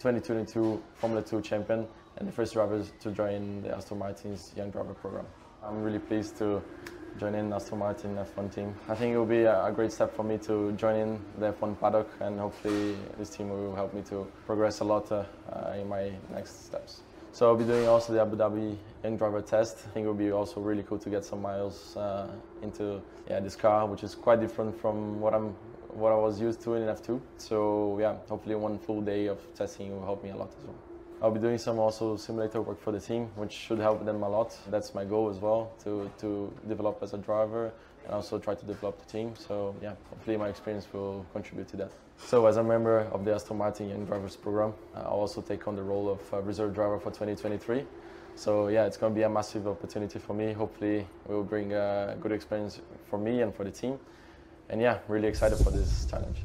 [0.00, 1.84] 2022 Formula 2 champion
[2.20, 5.26] and the first driver to join the Aston Martin's Young Driver program.
[5.64, 6.62] I'm really pleased to
[7.18, 8.74] join in Aston Martin F1 team.
[8.88, 11.78] I think it will be a great step for me to join in the F1
[11.80, 15.24] paddock and hopefully this team will help me to progress a lot uh,
[15.78, 17.02] in my next steps.
[17.32, 19.78] So I'll be doing also the Abu Dhabi Young Driver Test.
[19.86, 22.28] I think it will be also really cool to get some miles uh,
[22.62, 25.54] into yeah, this car, which is quite different from what I'm
[25.94, 27.20] what I was used to in F2.
[27.38, 30.93] So yeah, hopefully one full day of testing will help me a lot as well.
[31.22, 34.28] I'll be doing some also simulator work for the team, which should help them a
[34.28, 34.56] lot.
[34.70, 37.72] That's my goal as well, to, to develop as a driver
[38.04, 39.34] and also try to develop the team.
[39.36, 41.92] So yeah, hopefully my experience will contribute to that.
[42.18, 45.66] So as a member of the Aston Martin Young Drivers Program, uh, I'll also take
[45.66, 47.84] on the role of uh, reserve driver for 2023.
[48.36, 50.52] So yeah, it's going to be a massive opportunity for me.
[50.52, 53.98] Hopefully, it will bring a good experience for me and for the team.
[54.68, 56.38] And yeah, really excited for this challenge.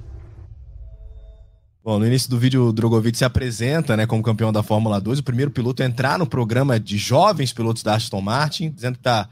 [1.81, 5.19] Bom, no início do vídeo, o Drogovic se apresenta né, como campeão da Fórmula 2,
[5.19, 8.99] o primeiro piloto a entrar no programa de jovens pilotos da Aston Martin, dizendo que
[8.99, 9.29] está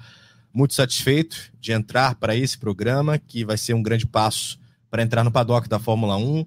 [0.54, 4.58] muito satisfeito de entrar para esse programa, que vai ser um grande passo
[4.90, 6.46] para entrar no paddock da Fórmula 1.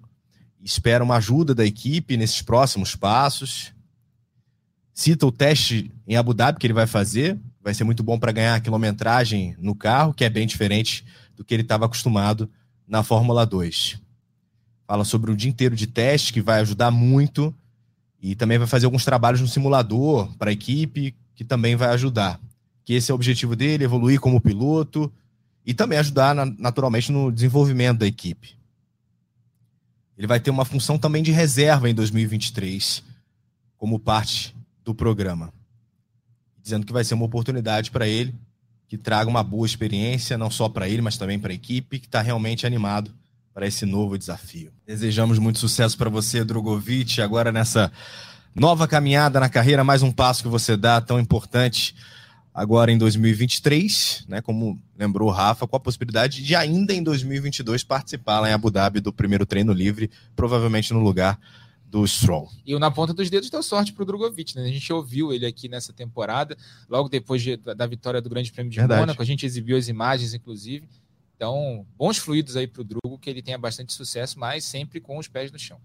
[0.65, 3.71] Espera uma ajuda da equipe nesses próximos passos.
[4.95, 8.33] Cita o teste em Abu Dhabi que ele vai fazer, vai ser muito bom para
[8.33, 11.05] ganhar a quilometragem no carro, que é bem diferente
[11.37, 12.51] do que ele estava acostumado
[12.89, 14.01] na Fórmula 2.
[14.91, 17.55] Fala sobre um dia inteiro de teste que vai ajudar muito
[18.21, 22.41] e também vai fazer alguns trabalhos no simulador para a equipe que também vai ajudar.
[22.85, 25.09] Que esse é o objetivo dele, evoluir como piloto
[25.65, 28.59] e também ajudar naturalmente no desenvolvimento da equipe.
[30.19, 33.05] Ele vai ter uma função também de reserva em 2023
[33.79, 35.55] como parte do programa.
[36.61, 38.35] Dizendo que vai ser uma oportunidade para ele
[38.89, 42.07] que traga uma boa experiência, não só para ele, mas também para a equipe, que
[42.07, 43.15] está realmente animado
[43.61, 44.73] para esse novo desafio.
[44.87, 47.93] Desejamos muito sucesso para você, Drogovic, agora nessa
[48.55, 51.95] nova caminhada na carreira, mais um passo que você dá tão importante
[52.55, 57.85] agora em 2023, né, como lembrou o Rafa, com a possibilidade de ainda em 2022
[57.85, 61.39] participar lá em Abu Dhabi do primeiro treino livre, provavelmente no lugar
[61.85, 62.49] do Stroll.
[62.65, 64.63] E o na ponta dos dedos deu sorte para o Drogovic, né?
[64.63, 66.57] A gente ouviu ele aqui nessa temporada,
[66.89, 69.01] logo depois de, da vitória do Grande Prêmio de Verdade.
[69.01, 70.89] Mônaco, a gente exibiu as imagens, inclusive.
[71.41, 75.17] Então, bons fluidos aí para o Drugo, que ele tenha bastante sucesso, mas sempre com
[75.17, 75.81] os pés no chão.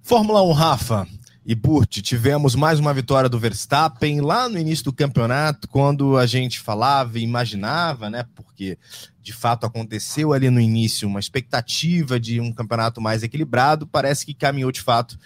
[0.00, 1.06] Fórmula 1, Rafa
[1.44, 6.24] e Burt, tivemos mais uma vitória do Verstappen lá no início do campeonato, quando a
[6.24, 8.24] gente falava e imaginava, né?
[8.34, 8.78] Porque
[9.20, 14.32] de fato aconteceu ali no início uma expectativa de um campeonato mais equilibrado, parece que
[14.32, 15.18] caminhou de fato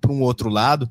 [0.00, 0.88] para um outro lado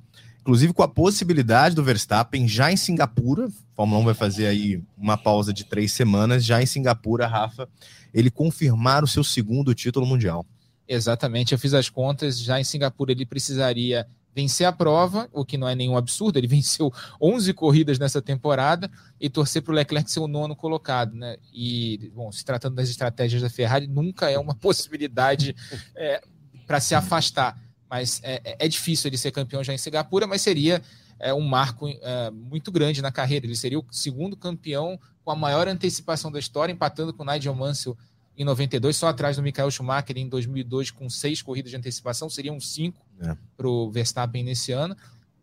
[0.49, 3.47] inclusive com a possibilidade do Verstappen já em Singapura.
[3.75, 7.69] Fórmula 1 vai fazer aí uma pausa de três semanas, já em Singapura, Rafa,
[8.11, 10.43] ele confirmar o seu segundo título mundial.
[10.87, 12.39] Exatamente, eu fiz as contas.
[12.39, 16.47] Já em Singapura ele precisaria vencer a prova, o que não é nenhum absurdo, ele
[16.49, 16.91] venceu
[17.21, 18.89] 11 corridas nessa temporada
[19.21, 21.37] e torcer para o Leclerc ser o nono colocado, né?
[21.53, 25.55] E, bom, se tratando das estratégias da Ferrari, nunca é uma possibilidade
[25.95, 26.23] é,
[26.65, 27.55] para se afastar,
[27.89, 30.81] mas é, é, é, difícil ele ser campeão já em Singapura, mas seria
[31.19, 35.35] é, um marco é, muito grande na carreira, ele seria o segundo campeão com a
[35.35, 37.97] maior antecipação da história, empatando com o Nigel Mansell
[38.37, 42.59] em 92, só atrás do Michael Schumacher em 2002, com seis corridas de antecipação, seriam
[42.59, 43.35] cinco é.
[43.57, 44.95] para o Verstappen nesse ano.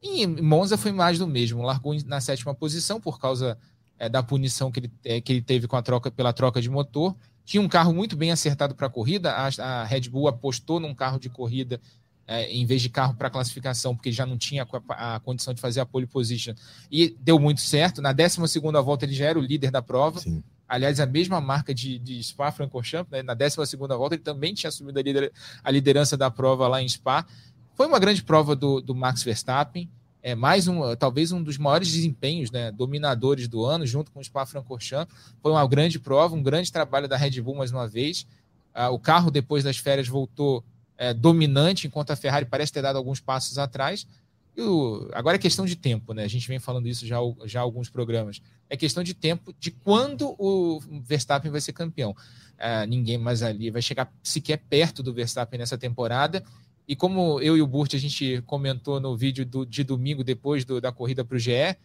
[0.02, 3.58] E Monza foi mais do mesmo, largou na sétima posição por causa
[3.98, 7.14] é, da punição que ele, que ele teve com a troca pela troca de motor.
[7.44, 11.18] Tinha um carro muito bem acertado para a corrida, a Red Bull apostou num carro
[11.18, 11.80] de corrida
[12.26, 15.60] é, em vez de carro para classificação, porque já não tinha a, a, condição de
[15.60, 16.54] fazer a pole position.
[16.90, 18.02] E deu muito certo.
[18.02, 18.40] Na 12
[18.82, 20.18] volta ele já era o líder da prova.
[20.20, 20.42] Sim.
[20.68, 23.22] Aliás, a mesma marca de, de Spa-Francorchamps, né?
[23.22, 26.88] na 12 volta ele também tinha assumido a, lider, a, liderança da prova lá em
[26.88, 27.24] Spa.
[27.74, 29.88] Foi uma grande prova do, do Max Verstappen,
[30.22, 34.24] é mais um, talvez um dos maiores desempenhos, né, dominadores do ano, junto com o
[34.24, 35.14] Spa-Francorchamps.
[35.40, 38.26] Foi uma grande prova, um grande trabalho da Red Bull mais uma vez.
[38.74, 40.64] Ah, o carro depois das férias voltou
[40.98, 44.06] é, dominante, enquanto a Ferrari parece ter dado alguns passos atrás.
[44.58, 46.24] O, agora é questão de tempo, né?
[46.24, 48.40] A gente vem falando isso já, já há alguns programas.
[48.70, 52.16] É questão de tempo de quando o Verstappen vai ser campeão.
[52.58, 56.42] É, ninguém mais ali vai chegar sequer perto do Verstappen nessa temporada.
[56.88, 60.64] E como eu e o Burt a gente comentou no vídeo do, de domingo depois
[60.64, 61.76] do, da corrida para o GE,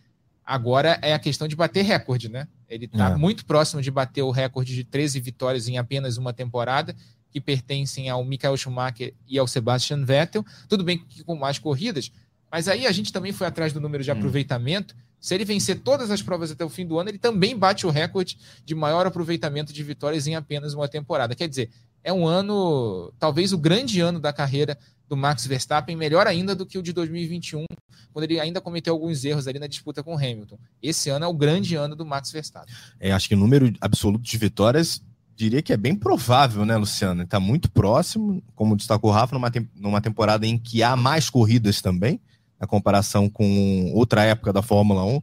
[0.46, 2.48] agora é a questão de bater recorde, né?
[2.70, 3.16] Ele está é.
[3.16, 6.96] muito próximo de bater o recorde de 13 vitórias em apenas uma temporada,
[7.32, 10.46] que pertencem ao Michael Schumacher e ao Sebastian Vettel.
[10.68, 12.12] Tudo bem que com mais corridas,
[12.52, 14.14] mas aí a gente também foi atrás do número de hum.
[14.14, 14.96] aproveitamento.
[15.20, 17.90] Se ele vencer todas as provas até o fim do ano, ele também bate o
[17.90, 21.36] recorde de maior aproveitamento de vitórias em apenas uma temporada.
[21.36, 21.70] Quer dizer,
[22.04, 24.78] é um ano, talvez o grande ano da carreira
[25.08, 27.66] do Max Verstappen, melhor ainda do que o de 2021,
[28.12, 30.58] quando ele ainda cometeu alguns erros ali na disputa com o Hamilton.
[30.82, 32.74] Esse ano é o grande ano do Max Verstappen.
[33.00, 35.04] É, acho que o número absoluto de vitórias
[35.36, 37.24] diria que é bem provável, né, Luciano?
[37.24, 41.82] Está muito próximo, como destacou o Rafa, numa, numa temporada em que há mais corridas
[41.82, 42.20] também
[42.62, 45.22] a comparação com outra época da Fórmula 1.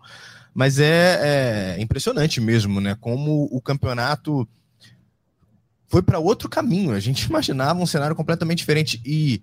[0.52, 2.96] Mas é, é impressionante mesmo, né?
[3.00, 4.46] Como o campeonato
[5.86, 6.90] foi para outro caminho.
[6.90, 9.00] A gente imaginava um cenário completamente diferente.
[9.06, 9.40] E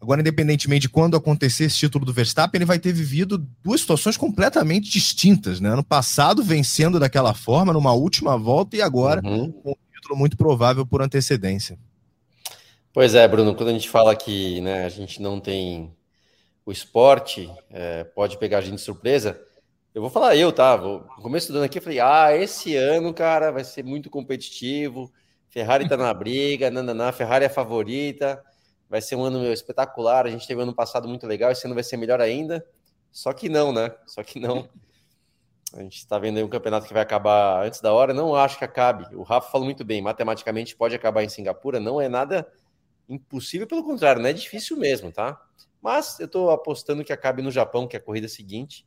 [0.00, 4.16] agora, independentemente de quando acontecer esse título do Verstappen, ele vai ter vivido duas situações
[4.16, 5.60] completamente distintas.
[5.60, 5.68] Né?
[5.68, 9.52] Ano passado, vencendo daquela forma, numa última volta, e agora uhum.
[9.52, 11.78] com título muito provável por antecedência.
[12.92, 15.96] Pois é, Bruno, quando a gente fala que né, a gente não tem
[16.64, 19.40] o esporte é, pode pegar a gente de surpresa.
[19.94, 20.76] Eu vou falar eu, tá?
[20.76, 25.12] No começo do ano aqui, eu falei, ah, esse ano, cara, vai ser muito competitivo.
[25.48, 28.42] Ferrari tá na briga, nananá, Ferrari é a favorita.
[28.88, 30.26] Vai ser um ano espetacular.
[30.26, 32.64] A gente teve um ano passado muito legal, esse ano vai ser melhor ainda.
[33.12, 33.92] Só que não, né?
[34.06, 34.68] Só que não.
[35.74, 38.14] A gente está vendo aí um campeonato que vai acabar antes da hora.
[38.14, 39.12] Não acho que acabe.
[39.16, 40.00] O Rafa falou muito bem.
[40.00, 41.80] Matematicamente pode acabar em Singapura.
[41.80, 42.46] Não é nada
[43.08, 45.38] impossível, pelo contrário, não é difícil mesmo, tá?
[45.82, 48.86] Mas eu estou apostando que acabe no Japão, que é a corrida seguinte.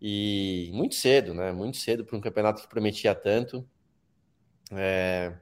[0.00, 1.52] E muito cedo, né?
[1.52, 3.66] Muito cedo para um campeonato que prometia tanto.
[4.72, 5.32] É...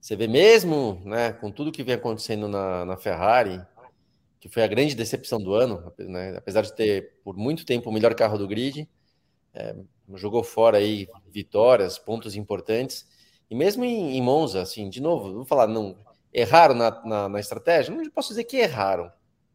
[0.00, 3.60] Você vê mesmo, né, com tudo que vem acontecendo na, na Ferrari,
[4.38, 7.92] que foi a grande decepção do ano, né, apesar de ter por muito tempo o
[7.92, 8.88] melhor carro do grid,
[9.56, 9.74] é,
[10.14, 13.06] jogou fora aí vitórias, pontos importantes.
[13.50, 15.96] E mesmo em, em Monza, assim, de novo, vou falar, não
[16.32, 17.94] erraram na, na, na estratégia?
[17.94, 19.10] Não posso dizer que erraram,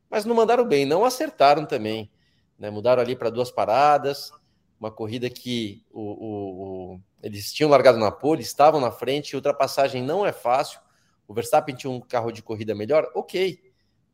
[0.10, 2.10] mas não mandaram bem, não acertaram também.
[2.58, 2.70] Né?
[2.72, 4.32] Mudaram ali para duas paradas,
[4.80, 10.02] uma corrida que o, o, o, eles tinham largado na pole, estavam na frente, ultrapassagem
[10.02, 10.80] não é fácil.
[11.28, 13.62] O Verstappen tinha um carro de corrida melhor, ok.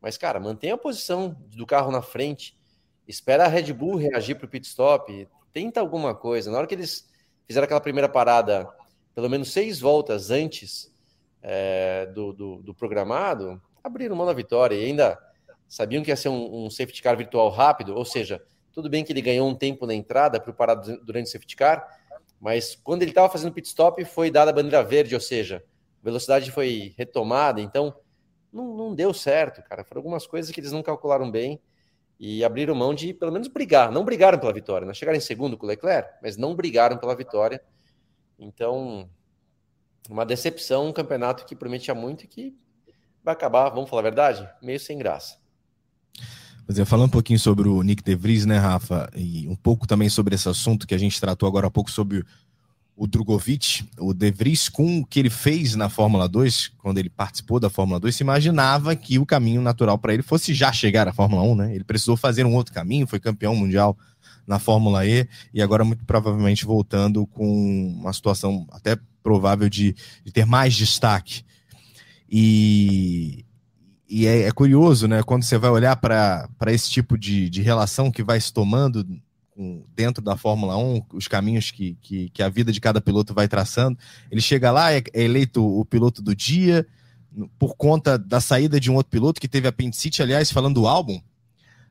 [0.00, 2.56] Mas, cara, mantenha a posição do carro na frente,
[3.06, 5.26] espera a Red Bull reagir para o pit stop,
[5.58, 6.52] tenta alguma coisa.
[6.52, 7.08] Na hora que eles
[7.44, 8.68] fizeram aquela primeira parada,
[9.12, 10.88] pelo menos seis voltas antes
[11.42, 15.18] é, do, do, do, programado, abriram mão da vitória e ainda
[15.66, 18.40] sabiam que ia ser um, um, safety car virtual rápido, ou seja,
[18.72, 21.84] tudo bem que ele ganhou um tempo na entrada para parar durante o safety car,
[22.40, 25.64] mas quando ele estava fazendo pit stop foi dada a bandeira verde, ou seja,
[26.00, 27.96] velocidade foi retomada, então
[28.52, 29.82] não, não deu certo, cara.
[29.82, 31.60] Foram algumas coisas que eles não calcularam bem
[32.18, 33.92] e abriram mão de pelo menos brigar.
[33.92, 34.94] Não brigaram pela vitória, não né?
[34.94, 37.60] chegaram em segundo com o Leclerc, mas não brigaram pela vitória.
[38.38, 39.08] Então,
[40.08, 42.56] uma decepção, um campeonato que prometia muito e que
[43.22, 45.38] vai acabar, vamos falar a verdade, meio sem graça.
[46.68, 49.08] É, falando um pouquinho sobre o Nick De Vries, né, Rafa?
[49.14, 52.24] E um pouco também sobre esse assunto que a gente tratou agora há pouco sobre
[52.98, 57.08] o Drogovic, o De Vries, com o que ele fez na Fórmula 2, quando ele
[57.08, 61.06] participou da Fórmula 2, se imaginava que o caminho natural para ele fosse já chegar
[61.06, 61.74] à Fórmula 1, né?
[61.76, 63.96] Ele precisou fazer um outro caminho, foi campeão mundial
[64.44, 69.94] na Fórmula E e agora muito provavelmente voltando com uma situação até provável de,
[70.24, 71.44] de ter mais destaque.
[72.28, 73.44] E,
[74.08, 75.22] e é, é, curioso, né?
[75.22, 79.06] Quando você vai olhar para esse tipo de, de relação que vai se tomando
[79.94, 83.48] dentro da Fórmula 1, os caminhos que, que, que, a vida de cada piloto vai
[83.48, 83.98] traçando.
[84.30, 86.86] Ele chega lá, é, é eleito o piloto do dia,
[87.58, 91.20] por conta da saída de um outro piloto que teve apendicite, aliás, falando do álbum.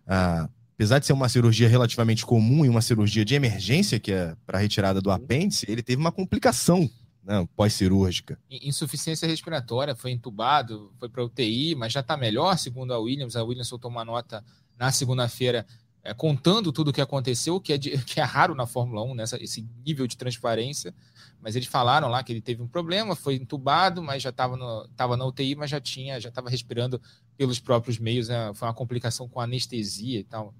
[0.05, 4.35] Ah, apesar de ser uma cirurgia relativamente comum e uma cirurgia de emergência, que é
[4.45, 6.89] para retirada do apêndice, ele teve uma complicação
[7.23, 8.39] né, pós-cirúrgica.
[8.49, 13.35] Insuficiência respiratória, foi entubado, foi para UTI, mas já está melhor, segundo a Williams.
[13.35, 14.43] A Williams soltou uma nota
[14.77, 15.65] na segunda-feira
[16.07, 19.13] é, contando tudo o que aconteceu, que é, de, que é raro na Fórmula 1,
[19.13, 20.95] nessa, esse nível de transparência.
[21.41, 24.57] Mas eles falaram lá que ele teve um problema, foi entubado, mas já estava
[24.95, 27.01] tava na UTI, mas já tinha, já estava respirando
[27.35, 28.51] pelos próprios meios, né?
[28.55, 30.53] foi uma complicação com anestesia e tal.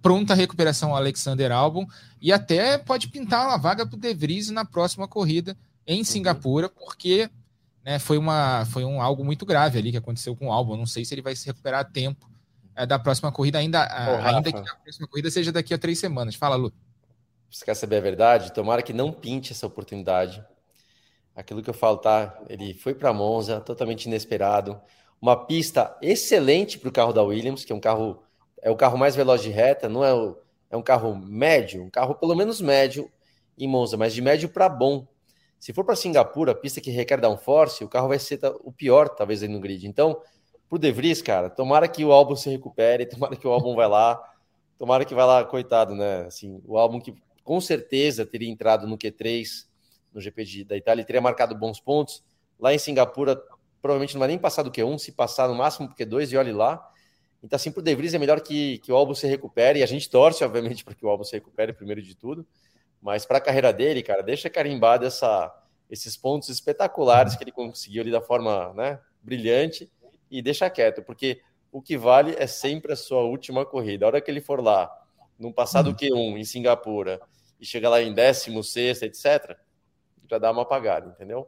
[0.00, 1.84] Pronta a recuperação ao Alexander Albon
[2.20, 6.04] e até pode pintar uma vaga para o De Vries na próxima corrida em uhum.
[6.04, 7.28] Singapura, porque
[7.84, 10.76] né, foi, uma, foi um algo muito grave ali que aconteceu com o Albon.
[10.76, 12.31] Não sei se ele vai se recuperar a tempo
[12.76, 15.98] é, da próxima corrida, ainda, Ô, ainda que a próxima corrida seja daqui a três
[15.98, 16.34] semanas.
[16.34, 16.72] Fala, Lu.
[17.50, 18.52] Você quer saber a verdade?
[18.52, 20.44] Tomara que não pinte essa oportunidade.
[21.34, 22.38] Aquilo que eu falo, tá?
[22.48, 24.80] Ele foi para Monza, totalmente inesperado.
[25.20, 28.22] Uma pista excelente para o carro da Williams, que é um carro
[28.62, 30.38] é o carro mais veloz de reta, não é o,
[30.70, 33.10] é um carro médio, um carro pelo menos médio
[33.58, 35.06] em Monza, mas de médio para bom.
[35.58, 39.42] Se for para Singapura, pista que requer downforce, o carro vai ser o pior, talvez,
[39.42, 39.86] aí no grid.
[39.86, 40.20] Então,
[40.72, 43.86] pro De Vries, cara, tomara que o álbum se recupere, tomara que o álbum vai
[43.86, 44.18] lá,
[44.78, 46.24] tomara que vai lá, coitado, né?
[46.24, 47.14] Assim, o álbum que
[47.44, 49.66] com certeza teria entrado no Q3
[50.14, 52.24] no GP de, da Itália, teria marcado bons pontos.
[52.58, 53.38] Lá em Singapura,
[53.82, 56.52] provavelmente não vai nem passar do Q1, se passar no máximo pro Q2 e olhe
[56.52, 56.82] lá.
[57.44, 59.86] Então, assim, pro De Vries é melhor que, que o álbum se recupere, e a
[59.86, 62.46] gente torce, obviamente, para que o álbum se recupere primeiro de tudo,
[62.98, 65.54] mas para a carreira dele, cara, deixa carimbado essa,
[65.90, 69.92] esses pontos espetaculares que ele conseguiu ali da forma né, brilhante
[70.32, 74.06] e deixa quieto, porque o que vale é sempre a sua última corrida.
[74.06, 74.90] A hora que ele for lá,
[75.38, 75.94] no passado uhum.
[75.94, 77.20] Q1 em Singapura,
[77.60, 79.56] e chega lá em décimo, sexto, etc.,
[80.28, 81.46] já dá uma apagada, entendeu?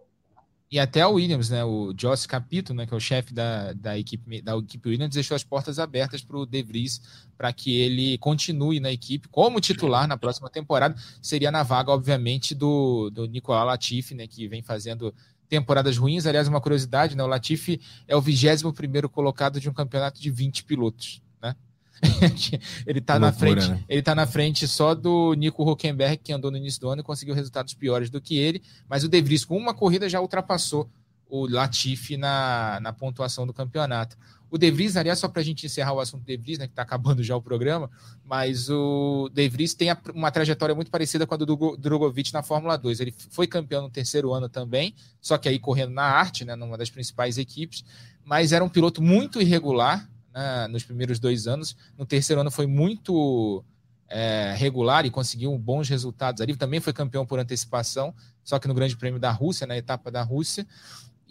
[0.71, 1.65] E até o Williams, né?
[1.65, 2.87] O Joss Capito, né?
[2.87, 6.37] Que é o chefe da, da, equipe, da equipe Williams, deixou as portas abertas para
[6.37, 7.01] o De Vries
[7.39, 10.97] para que ele continue na equipe como titular na próxima temporada.
[11.23, 14.27] Seria na vaga, obviamente, do, do Nicolau Latifi, né?
[14.27, 15.15] Que vem fazendo
[15.55, 16.27] temporadas ruins.
[16.27, 17.23] Aliás, uma curiosidade, né?
[17.23, 21.55] O Latifi é o 21 primeiro colocado de um campeonato de 20 pilotos, né?
[22.87, 23.85] ele está na frente, né?
[23.89, 27.05] ele tá na frente só do Nico Huckenberg, que andou no início do ano e
[27.05, 30.91] conseguiu resultados piores do que ele, mas o De Vries, com uma corrida, já ultrapassou
[31.29, 34.17] o Latifi na, na pontuação do campeonato.
[34.55, 36.73] O De Vries, aliás, só para a gente encerrar o assunto De Vries, né, que
[36.73, 37.91] está acabando já o programa,
[38.25, 42.79] mas o De Vries tem uma trajetória muito parecida com a do Drogovic na Fórmula
[42.79, 43.01] 2.
[43.01, 46.79] Ele foi campeão no terceiro ano também, só que aí correndo na arte, né, numa
[46.79, 47.85] das principais equipes,
[48.25, 51.77] mas era um piloto muito irregular né, nos primeiros dois anos.
[51.99, 53.65] No terceiro ano foi muito
[54.09, 56.55] é, regular e conseguiu bons resultados ali.
[56.55, 60.23] Também foi campeão por antecipação, só que no Grande Prêmio da Rússia, na etapa da
[60.23, 60.65] Rússia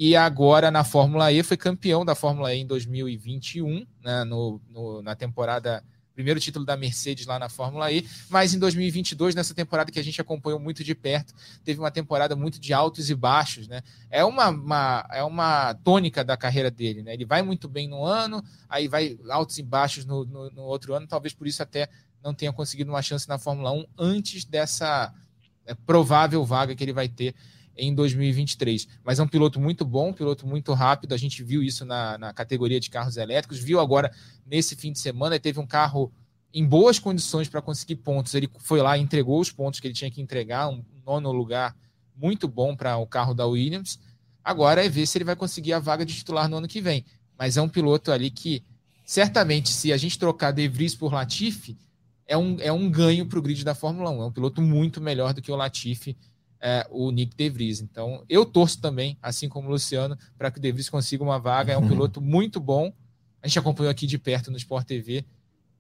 [0.06, 5.02] e agora na Fórmula E foi campeão da Fórmula E em 2021, né, no, no,
[5.02, 5.82] na temporada
[6.14, 10.04] primeiro título da Mercedes lá na Fórmula E, mas em 2022, nessa temporada que a
[10.04, 11.34] gente acompanhou muito de perto,
[11.64, 13.82] teve uma temporada muito de altos e baixos, né?
[14.12, 17.14] É uma, uma é uma tônica da carreira dele, né?
[17.14, 20.94] Ele vai muito bem no ano, aí vai altos e baixos no, no, no outro
[20.94, 21.88] ano, talvez por isso até
[22.22, 25.14] não tenha conseguido uma chance na Fórmula 1 antes dessa
[25.66, 27.34] é, provável vaga que ele vai ter
[27.78, 28.88] em 2023.
[29.04, 31.14] Mas é um piloto muito bom, um piloto muito rápido.
[31.14, 34.12] A gente viu isso na, na categoria de carros elétricos, viu agora
[34.46, 35.40] nesse fim de semana.
[35.40, 36.12] Teve um carro
[36.54, 38.34] em boas condições para conseguir pontos.
[38.36, 41.76] Ele foi lá entregou os pontos que ele tinha que entregar, um nono lugar
[42.16, 44.00] muito bom para o carro da Williams.
[44.44, 47.04] Agora é ver se ele vai conseguir a vaga de titular no ano que vem.
[47.38, 48.64] Mas é um piloto ali que,
[49.06, 51.78] certamente, se a gente trocar De Vries por Latifi,
[52.28, 54.22] é um, é um ganho para o grid da Fórmula 1.
[54.22, 56.16] É um piloto muito melhor do que o Latifi
[56.64, 57.82] é, o Nick De Vries.
[57.82, 61.38] Então, eu torço também, assim como o Luciano, para que o De Vries consiga uma
[61.38, 61.74] vaga.
[61.74, 62.94] É um piloto muito bom.
[63.42, 65.26] A gente acompanhou aqui de perto no Sport TV.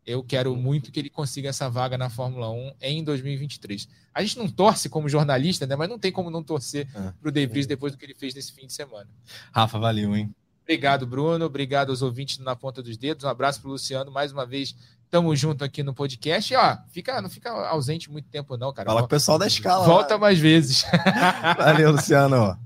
[0.05, 3.87] Eu quero muito que ele consiga essa vaga na Fórmula 1 em 2023.
[4.13, 5.77] A gente não torce como jornalista, né?
[5.77, 7.13] Mas não tem como não torcer é.
[7.13, 9.07] para o De Vries depois do que ele fez nesse fim de semana.
[9.53, 10.35] Rafa, valeu, hein?
[10.63, 11.45] Obrigado, Bruno.
[11.45, 13.23] Obrigado aos ouvintes Na Ponta dos Dedos.
[13.23, 14.11] Um abraço para o Luciano.
[14.11, 14.75] Mais uma vez,
[15.13, 16.51] Tamo junto aqui no podcast.
[16.51, 18.89] E, ó, fica, não fica ausente muito tempo, não, cara.
[18.89, 19.85] Fala com o pessoal da escala.
[19.85, 20.21] Volta lá.
[20.21, 20.87] mais vezes.
[21.55, 22.57] Valeu, Luciano.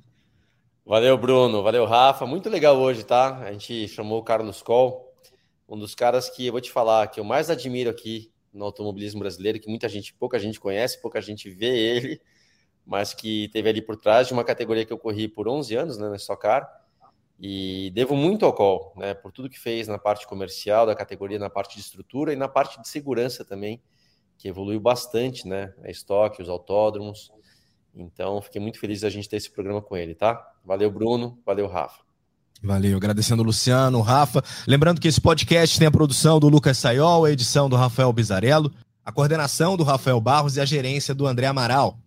[0.85, 1.61] Valeu, Bruno.
[1.61, 2.25] Valeu, Rafa.
[2.25, 3.39] Muito legal hoje, tá?
[3.39, 5.13] A gente chamou o Carlos Coll,
[5.67, 9.19] um dos caras que eu vou te falar que eu mais admiro aqui no automobilismo
[9.19, 12.21] brasileiro, que muita gente, pouca gente conhece, pouca gente vê ele,
[12.85, 15.97] mas que teve ali por trás de uma categoria que eu corri por 11 anos,
[15.97, 16.65] né, na Stock Car,
[17.39, 21.37] e devo muito ao Col, né, por tudo que fez na parte comercial da categoria,
[21.37, 23.81] na parte de estrutura e na parte de segurança também,
[24.37, 27.31] que evoluiu bastante, né, a estoque, os autódromos.
[27.93, 30.39] Então, fiquei muito feliz da gente ter esse programa com ele, tá?
[30.63, 31.39] Valeu, Bruno.
[31.43, 32.03] Valeu, Rafa.
[32.61, 34.43] Valeu, agradecendo o Luciano, o Rafa.
[34.67, 38.71] Lembrando que esse podcast tem a produção do Lucas Sayol, a edição do Rafael Bizarello,
[39.03, 41.97] a coordenação do Rafael Barros e a gerência do André Amaral.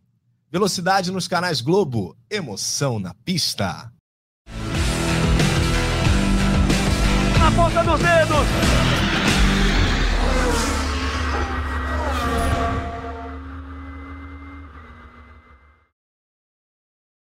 [0.51, 3.93] Velocidade nos canais Globo, emoção na pista.
[7.57, 8.47] Ponta dos dedos,